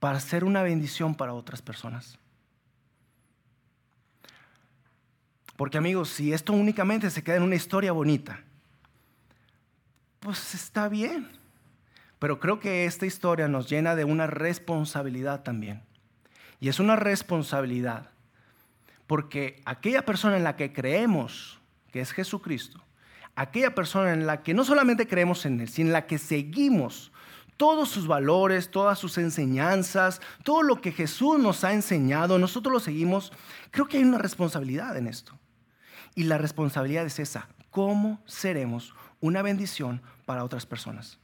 para 0.00 0.18
ser 0.18 0.42
una 0.42 0.64
bendición 0.64 1.14
para 1.14 1.34
otras 1.34 1.62
personas? 1.62 2.18
Porque 5.54 5.78
amigos, 5.78 6.08
si 6.08 6.32
esto 6.32 6.52
únicamente 6.52 7.10
se 7.10 7.22
queda 7.22 7.36
en 7.36 7.44
una 7.44 7.54
historia 7.54 7.92
bonita, 7.92 8.40
pues 10.18 10.52
está 10.56 10.88
bien. 10.88 11.30
Pero 12.18 12.40
creo 12.40 12.58
que 12.58 12.86
esta 12.86 13.06
historia 13.06 13.46
nos 13.46 13.70
llena 13.70 13.94
de 13.94 14.02
una 14.04 14.26
responsabilidad 14.26 15.44
también. 15.44 15.91
Y 16.62 16.68
es 16.68 16.78
una 16.78 16.94
responsabilidad 16.94 18.10
porque 19.08 19.60
aquella 19.64 20.04
persona 20.04 20.36
en 20.36 20.44
la 20.44 20.54
que 20.54 20.72
creemos, 20.72 21.58
que 21.90 22.00
es 22.00 22.12
Jesucristo, 22.12 22.80
aquella 23.34 23.74
persona 23.74 24.12
en 24.12 24.28
la 24.28 24.44
que 24.44 24.54
no 24.54 24.62
solamente 24.62 25.08
creemos 25.08 25.44
en 25.44 25.60
Él, 25.60 25.68
sino 25.68 25.88
en 25.88 25.92
la 25.92 26.06
que 26.06 26.18
seguimos 26.18 27.10
todos 27.56 27.88
sus 27.88 28.06
valores, 28.06 28.70
todas 28.70 29.00
sus 29.00 29.18
enseñanzas, 29.18 30.20
todo 30.44 30.62
lo 30.62 30.80
que 30.80 30.92
Jesús 30.92 31.36
nos 31.40 31.64
ha 31.64 31.72
enseñado, 31.72 32.38
nosotros 32.38 32.72
lo 32.72 32.78
seguimos, 32.78 33.32
creo 33.72 33.88
que 33.88 33.96
hay 33.96 34.04
una 34.04 34.18
responsabilidad 34.18 34.96
en 34.96 35.08
esto. 35.08 35.36
Y 36.14 36.22
la 36.22 36.38
responsabilidad 36.38 37.04
es 37.04 37.18
esa, 37.18 37.48
¿cómo 37.70 38.22
seremos 38.24 38.94
una 39.18 39.42
bendición 39.42 40.00
para 40.26 40.44
otras 40.44 40.64
personas? 40.64 41.18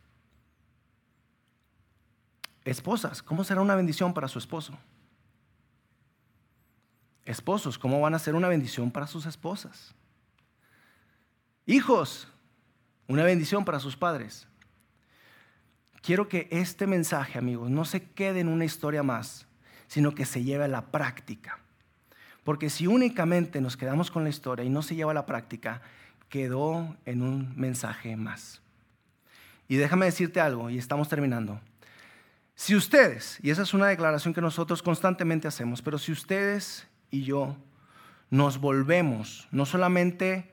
Esposas, 2.64 3.22
¿cómo 3.22 3.44
será 3.44 3.61
una 3.61 3.77
bendición 3.77 4.12
para 4.12 4.27
su 4.27 4.40
esposo? 4.40 4.77
Esposos, 7.28 7.78
¿cómo 7.78 8.00
van 8.00 8.14
a 8.14 8.18
ser 8.18 8.34
una 8.34 8.48
bendición 8.48 8.90
para 8.90 9.06
sus 9.06 9.26
esposas? 9.26 9.94
Hijos, 11.66 12.26
una 13.06 13.22
bendición 13.22 13.66
para 13.66 13.80
sus 13.80 13.98
padres. 13.98 14.48
Quiero 16.00 16.26
que 16.26 16.48
este 16.50 16.86
mensaje, 16.86 17.38
amigos, 17.38 17.68
no 17.68 17.84
se 17.84 18.02
quede 18.02 18.40
en 18.40 18.48
una 18.48 18.64
historia 18.64 19.02
más, 19.02 19.46
sino 19.88 20.14
que 20.14 20.24
se 20.24 20.42
lleve 20.42 20.64
a 20.64 20.68
la 20.68 20.86
práctica. 20.86 21.58
Porque 22.44 22.70
si 22.70 22.86
únicamente 22.86 23.60
nos 23.60 23.76
quedamos 23.76 24.10
con 24.10 24.24
la 24.24 24.30
historia 24.30 24.64
y 24.64 24.70
no 24.70 24.80
se 24.80 24.94
lleva 24.94 25.10
a 25.10 25.14
la 25.14 25.26
práctica, 25.26 25.82
quedó 26.30 26.96
en 27.04 27.20
un 27.20 27.52
mensaje 27.60 28.16
más. 28.16 28.62
Y 29.68 29.76
déjame 29.76 30.06
decirte 30.06 30.40
algo, 30.40 30.70
y 30.70 30.78
estamos 30.78 31.10
terminando. 31.10 31.60
Si 32.54 32.74
ustedes, 32.74 33.38
y 33.42 33.50
esa 33.50 33.64
es 33.64 33.74
una 33.74 33.88
declaración 33.88 34.32
que 34.32 34.40
nosotros 34.40 34.82
constantemente 34.82 35.46
hacemos, 35.46 35.82
pero 35.82 35.98
si 35.98 36.10
ustedes 36.10 36.88
y 37.10 37.24
yo 37.24 37.56
nos 38.30 38.58
volvemos 38.58 39.48
no 39.50 39.66
solamente 39.66 40.52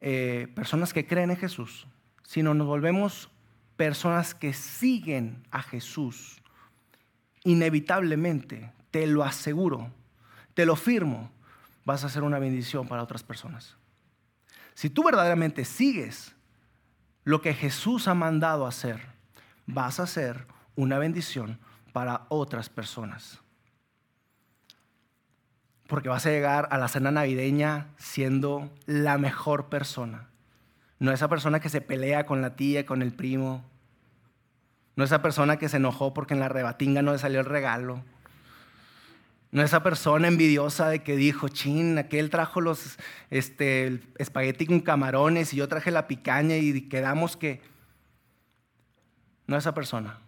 eh, 0.00 0.48
personas 0.54 0.92
que 0.92 1.06
creen 1.06 1.30
en 1.30 1.36
Jesús, 1.36 1.86
sino 2.22 2.54
nos 2.54 2.66
volvemos 2.66 3.30
personas 3.76 4.34
que 4.34 4.52
siguen 4.52 5.46
a 5.50 5.62
Jesús. 5.62 6.42
Inevitablemente, 7.44 8.72
te 8.90 9.06
lo 9.06 9.24
aseguro, 9.24 9.90
te 10.54 10.66
lo 10.66 10.76
firmo, 10.76 11.30
vas 11.84 12.04
a 12.04 12.08
ser 12.08 12.22
una 12.22 12.38
bendición 12.38 12.88
para 12.88 13.02
otras 13.02 13.22
personas. 13.22 13.76
Si 14.74 14.90
tú 14.90 15.04
verdaderamente 15.04 15.64
sigues 15.64 16.34
lo 17.24 17.40
que 17.40 17.54
Jesús 17.54 18.08
ha 18.08 18.14
mandado 18.14 18.66
hacer, 18.66 19.00
vas 19.66 20.00
a 20.00 20.06
ser 20.06 20.46
una 20.76 20.98
bendición 20.98 21.58
para 21.92 22.26
otras 22.28 22.68
personas. 22.68 23.40
Porque 25.86 26.08
vas 26.08 26.24
a 26.26 26.30
llegar 26.30 26.68
a 26.70 26.78
la 26.78 26.88
cena 26.88 27.10
navideña 27.10 27.88
siendo 27.96 28.70
la 28.86 29.18
mejor 29.18 29.68
persona. 29.68 30.28
No 30.98 31.12
esa 31.12 31.28
persona 31.28 31.60
que 31.60 31.68
se 31.68 31.80
pelea 31.80 32.24
con 32.24 32.40
la 32.40 32.56
tía, 32.56 32.86
con 32.86 33.02
el 33.02 33.12
primo. 33.12 33.64
No 34.96 35.04
esa 35.04 35.20
persona 35.22 35.58
que 35.58 35.68
se 35.68 35.76
enojó 35.76 36.14
porque 36.14 36.34
en 36.34 36.40
la 36.40 36.48
rebatinga 36.48 37.02
no 37.02 37.12
le 37.12 37.18
salió 37.18 37.40
el 37.40 37.46
regalo. 37.46 38.02
No 39.54 39.62
esa 39.62 39.82
persona 39.82 40.26
envidiosa 40.26 40.88
de 40.88 41.04
que 41.04 41.14
dijo, 41.14 41.48
chin, 41.48 41.96
aquel 41.96 42.28
trajo 42.28 42.60
los 42.60 42.98
este, 43.30 44.00
espagueti 44.18 44.66
con 44.66 44.80
camarones 44.80 45.52
y 45.52 45.58
yo 45.58 45.68
traje 45.68 45.92
la 45.92 46.08
picaña 46.08 46.56
y 46.56 46.88
quedamos 46.88 47.36
que... 47.36 47.62
No 49.46 49.56
esa 49.56 49.74
persona. 49.74 50.18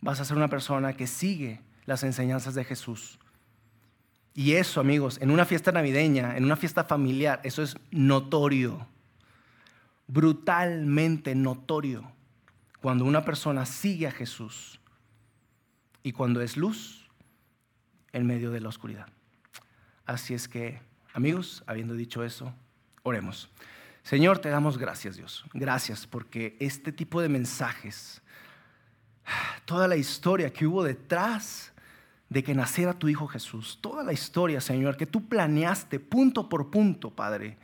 Vas 0.00 0.20
a 0.20 0.24
ser 0.24 0.36
una 0.36 0.48
persona 0.48 0.92
que 0.92 1.06
sigue 1.06 1.60
las 1.84 2.04
enseñanzas 2.04 2.54
de 2.54 2.62
Jesús. 2.62 3.18
Y 4.34 4.52
eso, 4.52 4.80
amigos, 4.80 5.18
en 5.20 5.30
una 5.30 5.44
fiesta 5.44 5.72
navideña, 5.72 6.36
en 6.36 6.44
una 6.44 6.56
fiesta 6.56 6.84
familiar, 6.84 7.40
eso 7.42 7.62
es 7.62 7.76
notorio, 7.90 8.86
brutalmente 10.06 11.34
notorio, 11.34 12.10
cuando 12.80 13.04
una 13.04 13.24
persona 13.24 13.66
sigue 13.66 14.06
a 14.06 14.12
Jesús 14.12 14.80
y 16.02 16.12
cuando 16.12 16.40
es 16.40 16.56
luz 16.56 17.08
en 18.12 18.26
medio 18.26 18.50
de 18.50 18.60
la 18.60 18.68
oscuridad. 18.68 19.08
Así 20.06 20.34
es 20.34 20.48
que, 20.48 20.80
amigos, 21.12 21.62
habiendo 21.66 21.94
dicho 21.94 22.24
eso, 22.24 22.54
oremos. 23.02 23.50
Señor, 24.02 24.38
te 24.38 24.48
damos 24.48 24.78
gracias, 24.78 25.16
Dios. 25.16 25.44
Gracias 25.52 26.06
porque 26.06 26.56
este 26.58 26.92
tipo 26.92 27.20
de 27.20 27.28
mensajes, 27.28 28.22
toda 29.64 29.86
la 29.86 29.96
historia 29.96 30.52
que 30.52 30.66
hubo 30.66 30.82
detrás 30.82 31.69
de 32.30 32.44
que 32.44 32.54
naciera 32.54 32.94
tu 32.94 33.08
Hijo 33.08 33.26
Jesús. 33.26 33.78
Toda 33.82 34.02
la 34.02 34.12
historia, 34.12 34.60
Señor, 34.60 34.96
que 34.96 35.04
tú 35.04 35.28
planeaste 35.28 36.00
punto 36.00 36.48
por 36.48 36.70
punto, 36.70 37.10
Padre. 37.10 37.58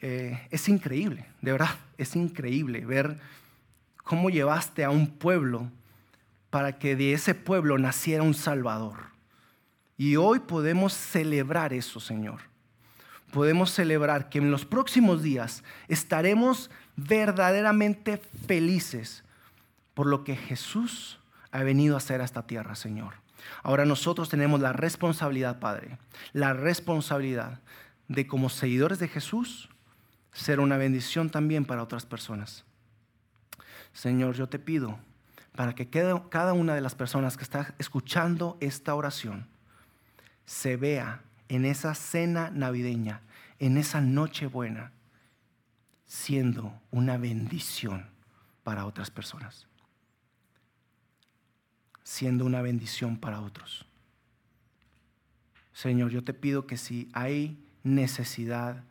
Eh, 0.00 0.46
es 0.50 0.68
increíble, 0.68 1.26
de 1.40 1.52
verdad, 1.52 1.76
es 1.96 2.14
increíble 2.16 2.84
ver 2.84 3.18
cómo 4.02 4.28
llevaste 4.28 4.84
a 4.84 4.90
un 4.90 5.06
pueblo 5.06 5.70
para 6.50 6.78
que 6.78 6.94
de 6.94 7.14
ese 7.14 7.34
pueblo 7.34 7.78
naciera 7.78 8.22
un 8.22 8.34
Salvador. 8.34 9.14
Y 9.96 10.16
hoy 10.16 10.40
podemos 10.40 10.92
celebrar 10.92 11.72
eso, 11.72 12.00
Señor. 12.00 12.40
Podemos 13.32 13.70
celebrar 13.70 14.28
que 14.28 14.38
en 14.38 14.50
los 14.50 14.64
próximos 14.64 15.22
días 15.22 15.62
estaremos 15.88 16.70
verdaderamente 16.96 18.18
felices 18.46 19.24
por 19.94 20.06
lo 20.06 20.24
que 20.24 20.36
Jesús 20.36 21.20
ha 21.52 21.62
venido 21.62 21.94
a 21.94 21.98
hacer 21.98 22.20
a 22.20 22.24
esta 22.24 22.46
tierra, 22.46 22.74
Señor. 22.74 23.23
Ahora 23.62 23.84
nosotros 23.84 24.28
tenemos 24.28 24.60
la 24.60 24.72
responsabilidad, 24.72 25.58
Padre, 25.58 25.98
la 26.32 26.52
responsabilidad 26.52 27.60
de 28.08 28.26
como 28.26 28.48
seguidores 28.48 28.98
de 28.98 29.08
Jesús 29.08 29.68
ser 30.32 30.60
una 30.60 30.76
bendición 30.76 31.30
también 31.30 31.64
para 31.64 31.82
otras 31.82 32.06
personas. 32.06 32.64
Señor, 33.92 34.34
yo 34.34 34.48
te 34.48 34.58
pido 34.58 34.98
para 35.54 35.74
que 35.74 35.88
cada 35.88 36.52
una 36.52 36.74
de 36.74 36.80
las 36.80 36.94
personas 36.94 37.36
que 37.36 37.44
está 37.44 37.74
escuchando 37.78 38.58
esta 38.60 38.94
oración 38.94 39.46
se 40.46 40.76
vea 40.76 41.22
en 41.48 41.64
esa 41.64 41.94
cena 41.94 42.50
navideña, 42.50 43.22
en 43.60 43.76
esa 43.78 44.00
noche 44.00 44.46
buena, 44.46 44.92
siendo 46.06 46.80
una 46.90 47.16
bendición 47.16 48.08
para 48.64 48.84
otras 48.86 49.10
personas 49.10 49.68
siendo 52.04 52.44
una 52.44 52.62
bendición 52.62 53.16
para 53.16 53.40
otros. 53.40 53.86
Señor, 55.72 56.10
yo 56.10 56.22
te 56.22 56.34
pido 56.34 56.66
que 56.66 56.76
si 56.76 57.08
hay 57.12 57.58
necesidad 57.82 58.84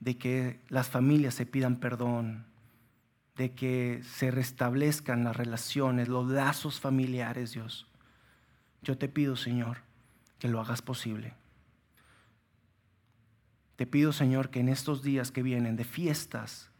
de 0.00 0.18
que 0.18 0.60
las 0.68 0.88
familias 0.88 1.34
se 1.34 1.46
pidan 1.46 1.76
perdón, 1.76 2.46
de 3.36 3.52
que 3.52 4.02
se 4.02 4.30
restablezcan 4.30 5.24
las 5.24 5.36
relaciones, 5.36 6.08
los 6.08 6.28
lazos 6.28 6.80
familiares, 6.80 7.52
Dios, 7.52 7.86
yo 8.82 8.96
te 8.96 9.08
pido, 9.08 9.36
Señor, 9.36 9.78
que 10.38 10.48
lo 10.48 10.60
hagas 10.60 10.82
posible. 10.82 11.34
Te 13.76 13.86
pido, 13.86 14.12
Señor, 14.12 14.50
que 14.50 14.60
en 14.60 14.70
estos 14.70 15.02
días 15.02 15.30
que 15.30 15.42
vienen 15.42 15.76
de 15.76 15.84
fiestas 15.84 16.70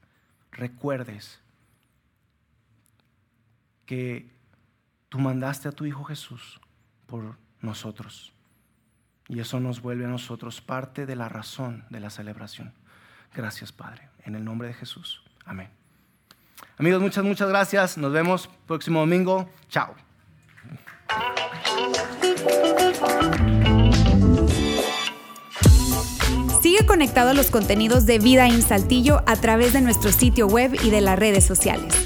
recuerdes 0.51 1.41
que 3.87 4.29
tú 5.09 5.19
mandaste 5.19 5.69
a 5.69 5.73
tu 5.73 5.87
Hijo 5.87 6.05
Jesús 6.05 6.61
por 7.07 7.37
nosotros. 7.61 8.33
Y 9.29 9.41
eso 9.41 9.59
nos 9.61 9.81
vuelve 9.81 10.05
a 10.05 10.09
nosotros 10.09 10.61
parte 10.61 11.07
de 11.07 11.17
la 11.17 11.29
razón 11.29 11.85
de 11.91 12.01
la 12.01 12.11
celebración. 12.11 12.73
Gracias, 13.35 13.73
Padre. 13.73 14.09
En 14.25 14.35
el 14.35 14.45
nombre 14.45 14.69
de 14.69 14.75
Jesús. 14.75 15.23
Amén. 15.45 15.69
Amigos, 16.79 17.01
muchas, 17.01 17.25
muchas 17.25 17.49
gracias. 17.49 17.99
Nos 17.99 18.13
vemos 18.13 18.49
próximo 18.67 19.01
domingo. 19.01 19.49
Chao. 19.69 19.95
Sigue 26.61 26.85
conectado 26.87 27.31
a 27.31 27.35
los 27.35 27.51
contenidos 27.51 28.07
de 28.07 28.19
Vida 28.19 28.47
en 28.47 28.63
Saltillo 28.63 29.23
a 29.27 29.37
través 29.37 29.73
de 29.73 29.81
nuestro 29.81 30.13
sitio 30.13 30.47
web 30.47 30.75
y 30.83 30.91
de 30.91 31.01
las 31.01 31.19
redes 31.19 31.45
sociales. 31.45 32.06